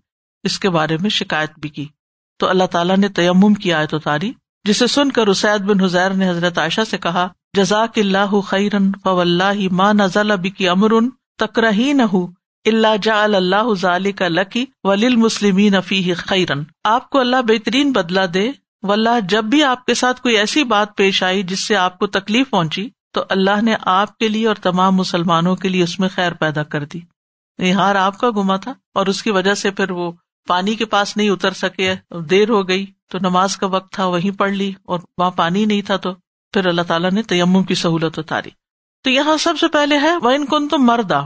[0.43, 1.85] اس کے بارے میں شکایت بھی کی۔
[2.39, 4.33] تو اللہ تعالیٰ نے تیمم کی آیت اتاری،
[4.63, 9.19] جسے سن کر اسید بن حزیر نے حضرت عائشہ سے کہا، جزاک اللہ خیرن فو
[9.19, 10.91] اللہ ماں نزل ابی کی امر
[11.37, 12.01] تکرہ نہ
[12.65, 18.25] اللہ جا اللہ ظال کا لکی ولیل مسلم افی خیرن۔ آپ کو اللہ بہترین بدلا
[18.33, 21.99] دے۔ ولہ جب بھی آپ کے ساتھ کوئی ایسی بات پیش آئی جس سے آپ
[21.99, 25.99] کو تکلیف پہنچی، تو اللہ نے آپ کے لیے اور تمام مسلمانوں کے لیے اس
[25.99, 26.99] میں خیر پیدا کر دی۔
[27.59, 30.11] یہ ہار آپ کا گما تھا اور اس کی وجہ سے پھر وہ
[30.47, 34.31] پانی کے پاس نہیں اتر سکے، دیر ہو گئی۔ تو نماز کا وقت تھا، وہیں
[34.31, 36.13] پڑھ لی اور وہاں پانی نہیں تھا، تو
[36.53, 38.49] پھر اللہ تعالیٰ نے تیمم کی سہولت اتاری۔
[39.03, 41.21] تو یہاں سب سے پہلے ہے وہ ان کن تو مردا۔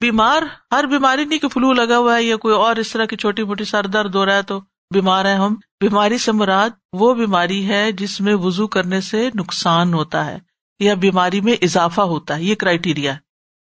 [0.00, 3.16] بیمار، ہر بیماری نہیں کہ فلو لگا ہوا ہے یا کوئی اور اس طرح کی
[3.16, 4.60] چھوٹی موٹی سر درد ہو رہا ہے تو
[4.94, 9.94] بیمار ہے ہم۔ بیماری سے مراد وہ بیماری ہے جس میں وزو کرنے سے نقصان
[9.94, 10.38] ہوتا ہے
[10.80, 13.18] یا بیماری میں اضافہ ہوتا ہے، یہ کرائٹیریا ہے۔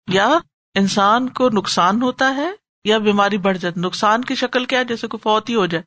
[0.09, 0.39] یا
[0.75, 2.51] انسان کو نقصان ہوتا ہے
[2.85, 5.85] یا بیماری بڑھ جاتی نقصان کی شکل کیا جیسے کوئی فوت ہی ہو جائے۔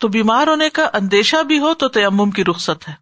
[0.00, 2.94] تو بیمار ہونے کا اندیشہ بھی ہو تو تیمم کی رخصت ہے۔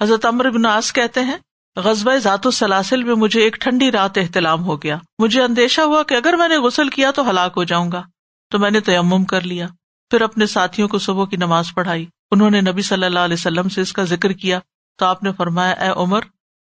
[0.00, 1.36] حضرت امر بناس کہتے ہیں
[1.76, 6.14] غزبۂ ذات السلاسل میں مجھے ایک ٹھنڈی رات احتلام ہو گیا۔ مجھے اندیشہ ہوا کہ
[6.14, 8.02] اگر میں نے غسل کیا تو ہلاک ہو جاؤں گا۔
[8.50, 9.66] تو میں نے تیمم کر لیا۔
[10.10, 13.68] پھر اپنے ساتھیوں کو صبح کی نماز پڑھائی۔ انہوں نے نبی صلی اللہ علیہ وسلم
[13.68, 14.58] سے اس کا ذکر کیا۔
[14.98, 16.20] تو آپ نے فرمایا، اے عمر،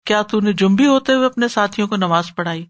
[0.04, 2.66] کیا تو نے جمبی ہوتے ہوئے اپنے ساتھیوں کو نماز پڑھائی؟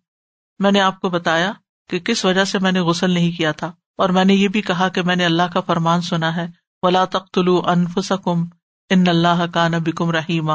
[0.59, 1.53] میں نے آپ کو بتایا
[1.91, 4.63] کہ کس وجہ سے میں نے غسل نہیں کیا تھا۔ اور میں نے یہ بھی
[4.63, 6.47] کہا کہ میں نے اللہ کا فرمان سنا ہے،
[6.83, 8.45] ولا تختلو انفسکم
[8.91, 10.53] ان اللہ کا نبکم رحیمہ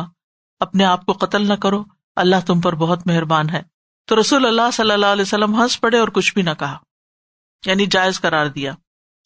[0.59, 1.83] اپنے آپ کو قتل نہ کرو،
[2.15, 3.61] اللہ تم پر بہت مہربان ہے۔
[4.05, 6.77] تو رسول اللہ صلی اللہ علیہ وسلم ہنس پڑے اور کچھ بھی نہ کہا
[7.65, 8.73] یعنی جائز قرار دیا۔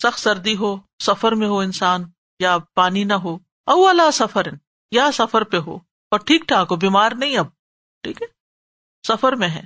[0.04, 2.04] سخت سردی ہو، سفر میں ہو انسان،
[2.40, 4.48] یا پانی نہ ہو او اللہ سفر
[4.92, 5.76] یا سفر پہ ہو،
[6.12, 7.48] اور ٹھیک ٹھاک ہو، بیمار نہیں اب۔
[8.04, 8.28] ٹھیک ہے؟
[9.08, 9.64] سفر میں ہے۔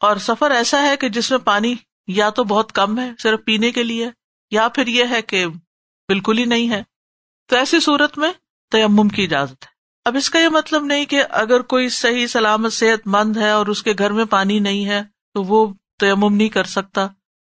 [0.00, 1.74] اور سفر ایسا ہے کہ جس میں پانی
[2.06, 4.10] یا تو بہت کم ہے صرف پینے کے لیے،
[4.50, 5.46] یا پھر یہ ہے کہ
[6.08, 6.82] بالکل ہی نہیں ہے۔
[7.46, 8.32] تو ایسی صورت میں
[8.70, 9.73] تیمم کی اجازت ہے۔
[10.04, 13.66] اب اس کا یہ مطلب نہیں کہ اگر کوئی صحیح سلامت صحت مند ہے اور
[13.66, 15.02] اس کے گھر میں پانی نہیں ہے
[15.34, 15.66] تو وہ
[16.00, 17.06] تیمم نہیں کر سکتا۔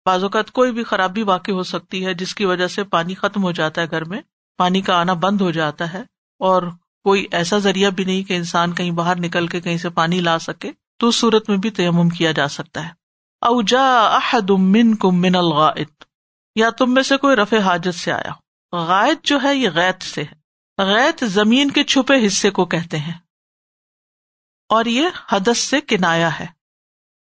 [0.06, 3.44] بعض اوقات کوئی بھی خرابی واقع ہو سکتی ہے جس کی وجہ سے پانی ختم
[3.44, 4.22] ہو جاتا ہے گھر میں،
[4.58, 6.02] پانی کا آنا بند ہو جاتا ہے
[6.40, 6.64] اور
[7.04, 10.40] کوئی ایسا ذریعہ بھی نہیں کہ انسان کہیں باہر نکل کے کہیں سے پانی لا
[10.40, 12.90] سکے تو اس صورت میں بھی تیمم کیا جا سکتا ہے۔
[13.42, 16.04] اوجا احد من کم من الغائط،
[16.56, 18.32] یا تم میں سے کوئی رفع حاجت سے آیا۔
[18.78, 20.39] غائط جو ہے یہ غیت سے ہے۔
[20.80, 23.14] غیت زمین کے چھپے حصے کو کہتے ہیں۔
[24.70, 26.46] اور یہ حدث سے کنایا ہے،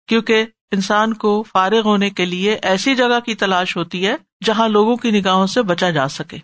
[0.09, 4.97] کیونکہ انسان کو فارغ ہونے کے لیے ایسی جگہ کی تلاش ہوتی ہے جہاں لوگوں
[4.97, 6.37] کی نگاہوں سے بچا جا سکے۔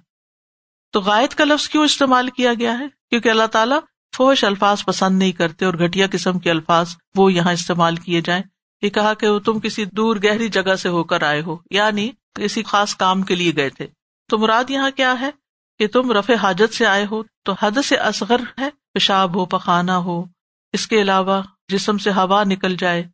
[0.92, 3.78] تو غائط کا لفظ کیوں استعمال کیا گیا ہے؟ کیونکہ اللہ تعالیٰ
[4.16, 8.42] فوش الفاظ پسند نہیں کرتے اور گٹیا قسم کے الفاظ وہ یہاں استعمال کیے جائیں۔
[8.82, 12.62] یہ کہا کہ تم کسی دور گہری جگہ سے ہو کر آئے ہو یعنی کسی
[12.62, 13.86] خاص کام کے لیے گئے تھے۔
[14.30, 15.30] تو مراد یہاں کیا ہے؟
[15.80, 19.98] کہ تم رف حاجت سے آئے ہو تو حد سے اصغر ہے، پیشاب ہو پخانا
[19.98, 20.24] ہو۔
[20.72, 23.08] اس کے علاوہ جسم سے ہوا نکل جائے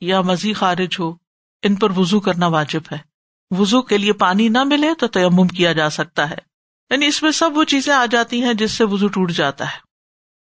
[0.00, 1.14] یا مزی خارج ہو،
[1.62, 2.98] ان پر وزو کرنا واجب ہے۔
[3.50, 6.34] وزو کے لیے پانی نہ ملے تو تیمم کیا جا سکتا ہے۔
[6.90, 9.78] یعنی اس میں سب وہ چیزیں آ جاتی ہیں جس سے وزو ٹوٹ جاتا ہے۔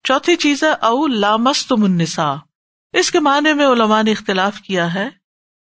[0.05, 2.35] چوتھی چیز ہے، او لامست منسا
[2.93, 5.09] اس کے معنی میں علماء نے اختلاف کیا ہے۔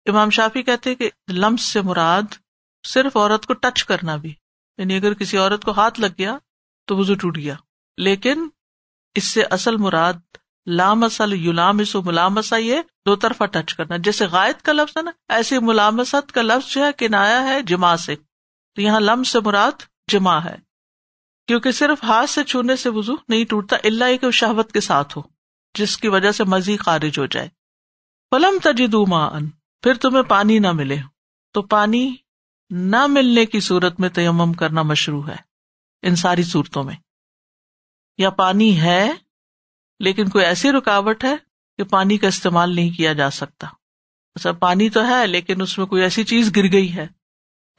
[0.05, 2.23] امام شافی کہتے کہ لمس سے مراد
[2.87, 4.33] صرف عورت کو ٹچ کرنا بھی۔
[4.77, 6.38] یعنی اگر کسی عورت کو ہاتھ لگ گیا
[6.86, 7.55] تو وزو ٹوٹ گیا۔
[7.97, 8.47] لیکن
[9.15, 10.13] اس سے اصل مراد
[10.65, 15.12] لام اصل یولام ملامسا یہ دو طرفہ ٹچ کرنا۔ جیسے غائط کا لفظ ہے نا
[15.29, 18.15] ایسی ملامست کا لفظ جو ہے کنایا ہے جمع سے۔
[18.75, 19.71] تو یہاں لم سے مراد
[20.12, 20.55] جمع ہے۔
[21.47, 25.21] کیونکہ صرف ہاتھ سے چھونے سے وزو نہیں ٹوٹتا اللہ کہ شہوت کے ساتھ ہو،
[25.73, 27.49] جس کی وجہ سے مزید خارج ہو جائے۔
[28.31, 29.49] پلم تجدو مان
[29.81, 30.97] پھر تمہیں پانی نہ ملے۔
[31.53, 32.15] تو پانی
[32.75, 35.36] نہ ملنے کی صورت میں تیمم کرنا مشروع ہے
[36.01, 36.95] ان ساری صورتوں میں۔
[38.17, 39.12] یا پانی ہے،
[39.99, 41.36] لیکن کوئی ایسی رکاوٹ ہے
[41.77, 43.67] کہ پانی کا استعمال نہیں کیا جا سکتا۔
[44.36, 47.07] اچھا پانی تو ہے، لیکن اس میں کوئی ایسی چیز گر گئی ہے۔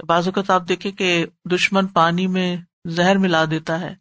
[0.06, 3.94] بعض اوقات آپ دیکھیں کہ دشمن پانی میں زہر ملا دیتا ہے،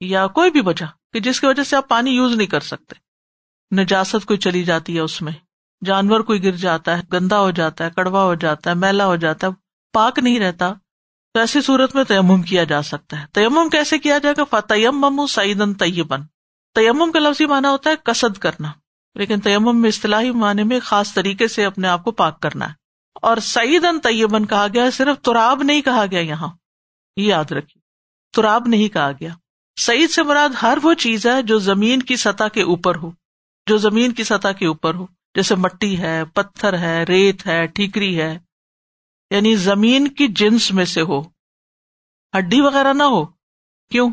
[0.00, 2.94] یا کوئی بھی وجہ کہ جس کی وجہ سے آپ پانی یوز نہیں کر سکتے۔
[3.76, 5.32] نجاست کوئی چلی جاتی ہے اس میں،
[5.84, 9.16] جانور کوئی گر جاتا ہے، گندا ہو جاتا ہے، کڑوا ہو جاتا ہے، میلا ہو
[9.16, 9.61] جاتا ہے۔
[9.92, 10.72] پاک نہیں رہتا
[11.34, 15.26] تو ایسی صورت میں تیمم کیا جا سکتا ہے۔ تیمم کیسے کیا جائے گا؟ فتیم
[15.26, 16.22] سعیدن طیبن۔
[16.74, 18.72] تیمم کا لفظی مانا ہوتا ہے کسد کرنا۔
[19.14, 22.72] لیکن تیمم میں اصطلاحی معنی میں خاص طریقے سے اپنے آپ کو پاک کرنا ہے۔
[23.14, 26.48] اور سعیدن طیبن کہا گیا صرف تراب نہیں کہا گیا یہاں۔
[27.16, 27.80] یہ یاد رکھیے،
[28.36, 29.34] تراب نہیں کہا گیا۔
[29.80, 33.10] سعید سے مراد ہر وہ چیز ہے جو زمین کی سطح کے اوپر ہو۔
[33.66, 38.20] جو زمین کی سطح کے اوپر ہو۔ جیسے مٹی ہے، پتھر ہے، ریت ہے، ٹھیکری
[38.20, 38.38] ہے۔
[39.32, 41.22] یعنی زمین کی جنس میں سے ہو۔
[42.38, 43.24] ہڈی وغیرہ نہ ہو۔
[43.90, 44.10] کیوں؟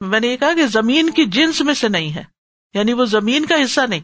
[0.00, 2.24] میں نے یہ کہا کہ زمین کی جنس میں سے نہیں ہے۔
[2.74, 4.00] یعنی وہ زمین کا حصہ نہیں۔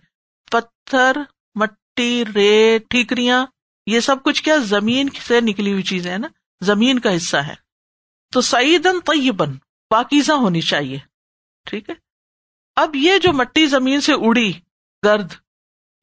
[0.51, 1.17] پتھر،
[1.55, 3.47] مٹی، ریت، ٹھیکریاں،
[3.87, 6.29] یہ سب کچھ کیا زمین سے نکلی ہوئی چیزیں نا؟
[6.61, 7.55] زمین کا حصہ ہے۔
[8.33, 9.57] تو سعیدن طیبن
[9.89, 10.99] پاکیزہ ہونی چاہیے۔
[11.65, 11.95] ٹھیک ہے؟
[12.77, 14.53] اب یہ جو مٹی زمین سے اڑی،
[15.05, 15.33] گرد،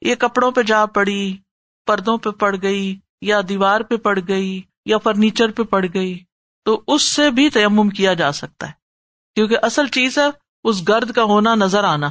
[0.01, 1.37] یہ کپڑوں پہ جا پڑی،
[1.85, 6.19] پردوں پہ پڑ گئی یا دیوار پہ پڑ گئی یا فرنیچر پہ پڑ گئی،
[6.65, 8.71] تو اس سے بھی تیمم کیا جا سکتا ہے۔
[9.35, 10.23] کیونکہ اصل چیز ہے
[10.63, 12.09] اس گرد کا ہونا نظر آنا۔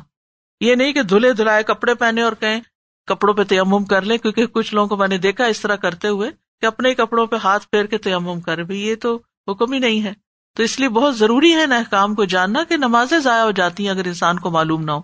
[0.61, 2.61] یہ نہیں کہ دھلے دھلائے کپڑے پہنے اور کہیں
[3.07, 6.09] کپڑوں پہ تیمم کر لیں، کیونکہ کچھ لوگوں کو میں نے دیکھا اس طرح کرتے
[6.09, 9.72] ہوئے کہ اپنے ہی کپڑوں پہ ہاتھ پھیر کے تیمم کر بھی یہ تو حکم
[9.72, 10.12] ہی نہیں ہے۔
[10.57, 13.83] تو اس لیے بہت ضروری ہے نا کام کو جاننا کہ نمازیں ضائع ہو جاتی
[13.83, 15.00] ہیں اگر انسان کو معلوم نہ ہو۔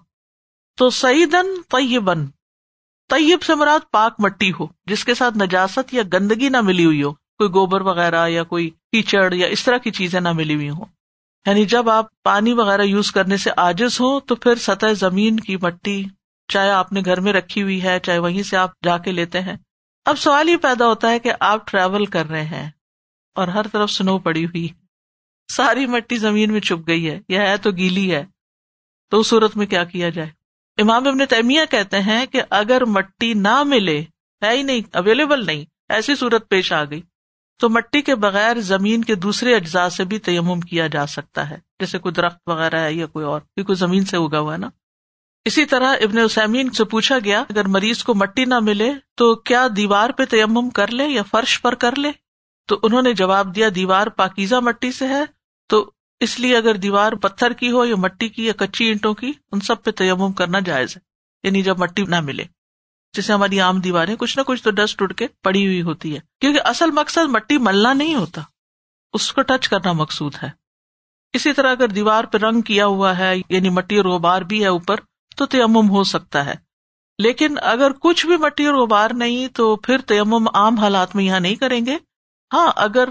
[0.77, 2.27] تو سعیدن طیبن
[3.11, 7.03] طیب سے مراد پاک مٹی ہو، جس کے ساتھ نجاست یا گندگی نہ ملی ہوئی
[7.03, 10.71] ہو، کوئی گوبر وغیرہ یا کوئی کیچڑ یا اس طرح کی چیزیں نہ ملی ہوئی
[10.71, 10.85] ہوں۔
[11.47, 15.57] یعنی جب آپ پانی وغیرہ یوز کرنے سے آجز ہوں، تو پھر سطح زمین کی
[15.57, 16.05] مٹی
[16.49, 19.41] چاہے آپ نے گھر میں رکھی ہوئی ہے، چاہے وہیں سے آپ جا کے لیتے
[19.41, 19.57] ہیں۔
[20.05, 22.71] اب سوال یہ پیدا ہوتا ہے کہ آپ ٹریول کر رہے ہیں
[23.35, 24.69] اور ہر طرف سنو پڑی ہوئی،
[25.49, 28.25] ساری مٹی زمین میں چھپ گئی ہے یا ہے تو گیلی ہے،
[29.11, 30.40] تو اس صورت میں کیا کیا جائے؟
[30.81, 34.05] امام ابن تیمیہ کہتے ہیں کہ اگر مٹی نہ ملے،
[34.43, 37.03] ہے ہی نہیں اویلیبل نہیں، ایسی صورت پیش آ گئی۔
[37.59, 41.59] تو مٹی کے بغیر زمین کے دوسرے اجزاء سے بھی تیمم کیا جا سکتا ہے،
[41.81, 44.69] جیسے کوئی درخت وغیرہ ہے یا کوئی اور کیونکہ زمین سے اگا ہوا ہے نا۔
[45.45, 49.67] اسی طرح ابن اسامین سے پوچھا گیا، اگر مریض کو مٹی نہ ملے، تو کیا
[49.77, 52.11] دیوار پہ تیمم کر لے یا فرش پر کر لے؟
[52.67, 55.25] تو انہوں نے جواب دیا، دیوار پاکیزہ مٹی سے ہے،
[55.67, 55.91] تو
[56.21, 59.61] اس لیے اگر دیوار پتھر کی ہو یا مٹی کی یا کچی اینٹوں کی، ان
[59.61, 61.01] سب پہ تیمم کرنا جائز ہے۔
[61.43, 62.45] یعنی جب مٹی نہ ملے۔
[63.13, 66.21] جیسے ہماری عام دیواریں کچھ نہ کچھ تو ڈسٹ اڑ کے پڑی ہوئی ہوتی ہے
[66.41, 68.43] کیونکہ اصل مقصد مٹی ملنا نہیں ہوتا۔
[69.13, 70.51] اس کو ٹچ کرنا مقصود ہے۔
[71.33, 74.69] اسی طرح اگر دیوار پہ رنگ کیا ہوا ہے یعنی مٹی اور غبار بھی ہے
[74.69, 74.97] اوپر،
[75.37, 76.55] تو تیمم ہو سکتا ہے۔
[77.19, 81.41] لیکن اگر کچھ بھی مٹی اور غبار نہیں، تو پھر تیمم عام حالات میں یہاں
[81.41, 81.97] نہیں کریں گے۔
[82.53, 83.09] ہاں اگر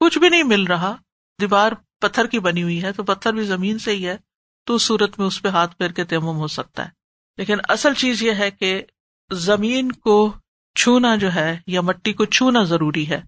[0.00, 0.96] کچھ بھی نہیں مل رہا،
[1.40, 4.16] دیوار پتھر کی بنی ہوئی ہے تو پتھر بھی زمین سے ہی ہے،
[4.64, 6.90] تو اس صورت میں اس پہ ہاتھ پھیر کے تیمم ہو سکتا ہے۔
[7.36, 8.82] لیکن اصل چیز یہ ہے کہ
[9.32, 10.32] زمین کو
[10.74, 13.22] چھونا جو ہے یا مٹی کو چھونا ضروری ہے۔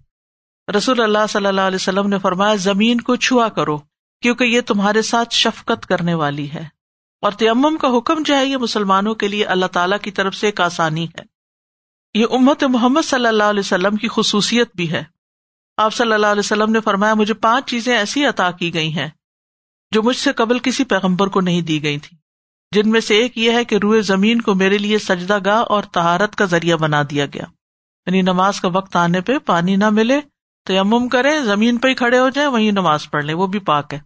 [0.77, 3.77] رسول اللہ صلی اللہ علیہ وسلم نے فرمایا، زمین کو چھوا کرو،
[4.21, 6.63] کیونکہ یہ تمہارے ساتھ شفقت کرنے والی ہے۔
[7.21, 10.47] اور تیمم کا حکم جو ہے، یہ مسلمانوں کے لیے اللہ تعالیٰ کی طرف سے
[10.47, 11.21] ایک آسانی ہے۔
[12.13, 15.12] یہ امت محمد صلی اللہ علیہ وسلم کی خصوصیت بھی ہے۔
[15.77, 19.09] آپ صلی اللہ علیہ وسلم نے فرمایا، مجھے پانچ چیزیں ایسی عطا کی گئی ہیں
[19.91, 22.17] جو مجھ سے قبل کسی پیغمبر کو نہیں دی گئی تھی
[22.71, 25.83] جن میں سے ایک یہ ہے کہ روئے زمین کو میرے لیے سجدہ گاہ اور
[25.83, 27.43] تہارت کا ذریعہ بنا دیا گیا۔
[28.05, 30.19] یعنی نماز کا وقت آنے پہ پانی نہ ملے
[30.65, 33.59] تو یمم کرے زمین پہ ہی کھڑے ہو جائیں، وہیں نماز پڑھ لیں، وہ بھی
[33.59, 33.99] پاک ہے۔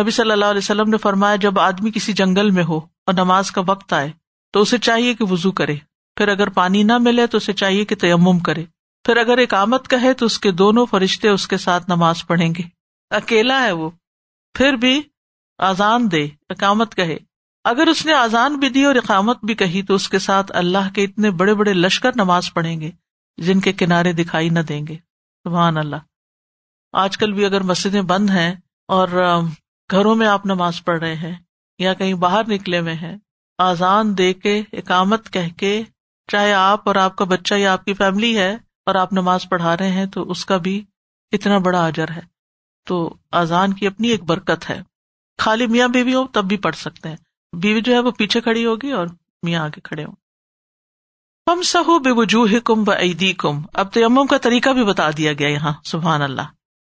[0.00, 3.50] نبی صلی اللہ علیہ وسلم نے فرمایا، جب آدمی کسی جنگل میں ہو اور نماز
[3.50, 4.10] کا وقت آئے
[4.52, 5.74] تو اسے چاہیے کہ وزو کرے،
[6.16, 8.64] پھر اگر پانی نہ ملے تو اسے چاہیے کہ تیمم کرے۔
[9.04, 12.54] پھر اگر ایک آمد کہے تو اس کے دونوں فرشتے اس کے ساتھ نماز پڑھیں
[12.58, 12.62] گے۔
[13.10, 13.90] اکیلا ہے وہ،
[14.54, 15.02] پھر بھی
[15.58, 17.16] آزان دے، اقامت کہے
[17.64, 20.92] اگر اس نے آزان بھی دی اور اقامت بھی کہی تو اس کے ساتھ اللہ
[20.94, 22.90] کے اتنے بڑے بڑے لشکر نماز پڑھیں گے
[23.36, 24.96] جن کے کنارے دکھائی نہ دیں گے۔
[25.44, 25.96] سبحان اللہ۔
[26.92, 28.54] آج کل بھی اگر مسجدیں بند ہیں
[28.88, 29.08] اور
[29.90, 31.34] گھروں میں آپ نماز پڑھ رہے ہیں
[31.78, 33.16] یا کہیں باہر نکلے ہوئے ہیں
[33.58, 35.82] آزان دے کے، اقامت کہہ کے،
[36.28, 38.56] چاہے آپ اور آپ کا بچہ یا آپ کی فیملی ہے
[38.86, 40.84] اور آپ نماز پڑھا رہے ہیں تو اس کا بھی
[41.32, 42.32] اتنا بڑا اجر ہے۔
[42.86, 44.82] تو اذان کی اپنی ایک برکت ہے۔
[45.38, 47.16] خالی میاں بیوی ہو تب بھی پڑھ سکتے ہیں۔
[47.52, 49.06] بیوی جو ہے وہ پیچھے کھڑی ہوگی اور
[49.42, 50.14] میاں آگے کھڑے ہوں۔
[51.52, 55.32] ہم سہو بے وجوہ کم و عیدی کم اب تیمم کا طریقہ بھی بتا دیا
[55.32, 56.42] گیا یہاں، سبحان اللہ۔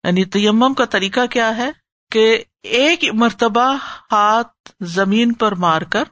[0.04, 1.72] یعنی تیمم کا طریقہ کیا ہے
[2.12, 3.78] کہ ایک مرتبہ
[4.12, 6.04] ہاتھ زمین پر مار کر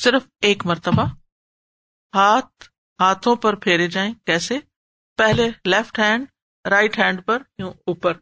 [0.00, 1.04] صرف ایک مرتبہ
[2.14, 2.64] ہاتھ
[3.00, 4.58] ہاتھوں پر پھیرے جائیں۔ کیسے؟
[5.18, 6.26] پہلے لیفٹ ہینڈ
[6.70, 8.14] رائٹ ہینڈ پر، یوں اوپر۔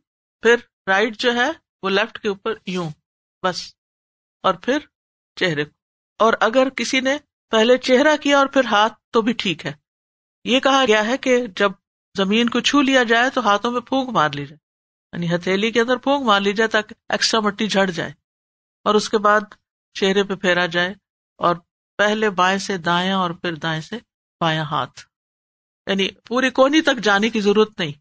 [0.42, 1.50] پھر رائٹ جو ہے
[1.82, 2.90] وہ لیفٹ کے اوپر یوں،
[3.42, 3.74] بس۔
[4.42, 4.78] اور پھر
[5.36, 5.70] چہرے کو۔
[6.18, 7.18] اور اگر کسی نے
[7.50, 9.72] پہلے چہرہ کیا اور پھر ہاتھ، تو بھی ٹھیک ہے۔
[10.44, 11.70] یہ کہا گیا ہے کہ جب
[12.16, 14.58] زمین کو چھو لیا جائے تو ہاتھوں میں پھونک مار لی جائے۔
[15.12, 18.10] یعنی ہتھیلی کے اندر پھونک مار لی جائے تاکہ ایکسٹرا مٹی جھڑ جائے۔
[18.84, 19.40] اور اس کے بعد
[19.94, 20.94] چہرے پہ پھیرا جائے۔
[21.36, 21.56] اور
[21.98, 23.96] پہلے بائیں سے دائیں اور پھر دائیں سے
[24.40, 25.00] بایاں ہاتھ۔
[25.86, 27.92] یعنی پوری کونی تک جانے کی ضرورت نہیں،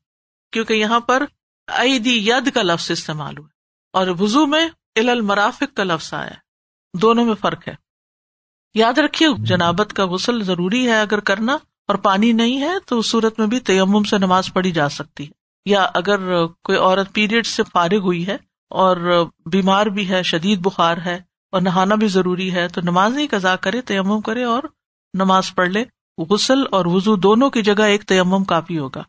[0.52, 1.24] کیونکہ یہاں پر
[1.68, 3.48] عیدی ید کا لفظ استعمال ہوا
[3.94, 6.32] اور وزو میں ال المرافق کا لفظ آیا
[7.02, 7.76] دونوں میں فرق ہے۔
[8.74, 11.54] یاد رکھیے، جنابت کا غسل ضروری ہے اگر کرنا
[11.88, 15.26] اور پانی نہیں ہے تو اس صورت میں بھی تیمم سے نماز پڑھی جا سکتی
[15.26, 15.32] ہے۔
[15.66, 18.38] یا اگر کوئی عورت پیریڈ سے فارغ ہوئی ہے
[18.70, 21.22] اور بیمار بھی ہے، شدید بخار ہے
[21.52, 24.64] اور نہانا بھی ضروری ہے تو نماز نہیں قزا کرے، تیمم کرے اور
[25.14, 25.84] نماز پڑھ لے۔
[26.18, 29.04] غسل اور وزو دونوں کی جگہ ایک تیمم کافی ہوگا۔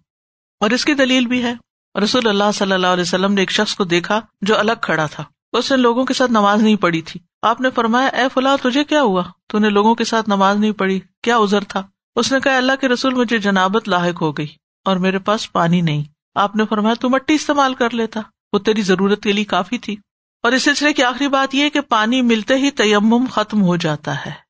[0.61, 1.55] اور اس کی دلیل بھی ہے۔
[2.03, 5.25] رسول اللہ صلی اللہ علیہ وسلم نے ایک شخص کو دیکھا جو الگ کھڑا تھا۔
[5.53, 8.85] اس نے لوگوں کے ساتھ نماز نہیں پڑھی تھی۔ آپ نے فرمایا، اے فلاں، تجھے
[8.85, 11.83] کیا ہوا؟ تو نے لوگوں کے ساتھ نماز نہیں پڑھی۔ کیا ازر تھا؟
[12.17, 14.47] اس نے کہا، اللہ کے رسول مجھے جنابت لاحق ہو گئی
[14.85, 16.05] اور میرے پاس پانی نہیں۔
[16.35, 18.21] آپ نے فرمایا، تو مٹی استعمال کر لیتا۔
[18.53, 19.97] وہ تیری ضرورت کے لیے کافی تھی۔
[20.43, 24.27] اور اس سلسلے کی آخری بات یہ کہ پانی ملتے ہی تیمم ختم ہو جاتا
[24.27, 24.45] ہے۔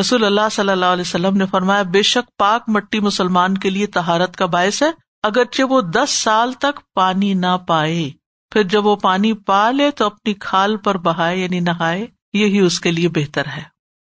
[0.00, 3.86] رسول اللہ صلی اللہ علیہ وسلم نے فرمایا، بے شک پاک مٹی مسلمان کے لیے
[3.86, 4.90] تہارت کا باعث ہے،
[5.22, 8.10] اگرچہ وہ دس سال تک پانی نہ پائے۔
[8.50, 12.80] پھر جب وہ پانی پا لے تو اپنی کھال پر بہائے یعنی نہائے۔ یہی اس
[12.80, 13.62] کے لیے بہتر ہے۔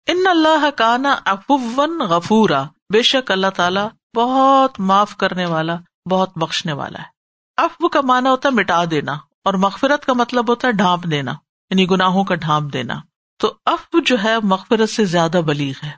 [0.08, 2.64] ان اللہ کا نا افون غفورا۔
[2.94, 5.76] بے شک اللہ تعالیٰ بہت معاف کرنے والا،
[6.10, 7.10] بہت بخشنے والا ہے۔
[7.58, 9.14] افو کا مانا ہوتا ہے مٹا دینا،
[9.46, 11.32] اور مغفرت کا مطلب ہوتا ہے ڈھانپ دینا
[11.70, 12.94] یعنی گناہوں کا ڈھانپ دینا۔
[13.42, 15.92] تو اف جو ہے مغفرت سے زیادہ بلیغ ہے۔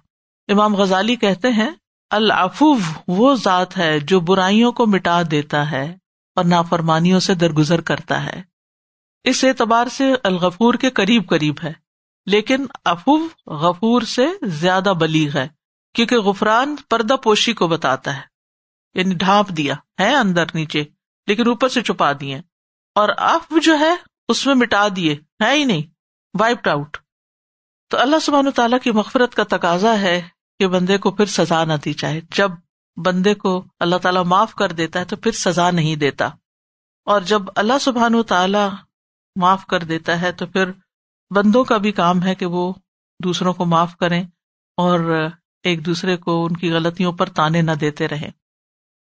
[0.48, 1.72] امام غزالی کہتے ہیں،
[2.10, 2.76] العفو
[3.08, 5.98] وہ ذات ہے جو برائیوں کو مٹا دیتا ہے
[6.36, 8.42] اور نافرمانیوں سے درگزر کرتا ہے۔
[9.24, 11.74] اس اعتبار سے الغفور کے قریب قریب ہے،
[12.26, 15.48] لیکن افو غفور سے زیادہ بلیغ ہے،
[15.96, 18.22] کیونکہ غفران پردہ پوشی کو بتاتا ہے۔
[18.94, 20.84] یعنی ڈھانپ دیا ہے اندر نیچے،
[21.28, 22.42] لیکن اوپر سے چھپا دیے۔
[22.96, 23.96] اور اف جو ہے،
[24.30, 25.14] اس میں مٹا دیے،
[25.44, 25.82] ہے ہی نہیں۔
[26.40, 26.98] وائپڈ آؤٹ
[27.94, 30.22] تو اللہ سبحانہ تعالیٰ کی مغفرت کا تقاضا ہے
[30.60, 32.52] کہ بندے کو پھر سزا نہ دی جائے۔ جب
[32.98, 36.26] بندے کو اللہ تعالیٰ معاف کر دیتا ہے تو پھر سزا نہیں دیتا۔
[37.06, 38.70] اور جب اللہ سبحان و تعالیٰ
[39.36, 40.72] معاف کر دیتا ہے تو پھر
[41.36, 42.74] بندوں کا بھی کام ہے کہ وہ
[43.24, 44.24] دوسروں کو معاف کریں
[44.78, 45.28] اور
[45.64, 48.32] ایک دوسرے کو ان کی غلطیوں پر تانے نہ دیتے رہے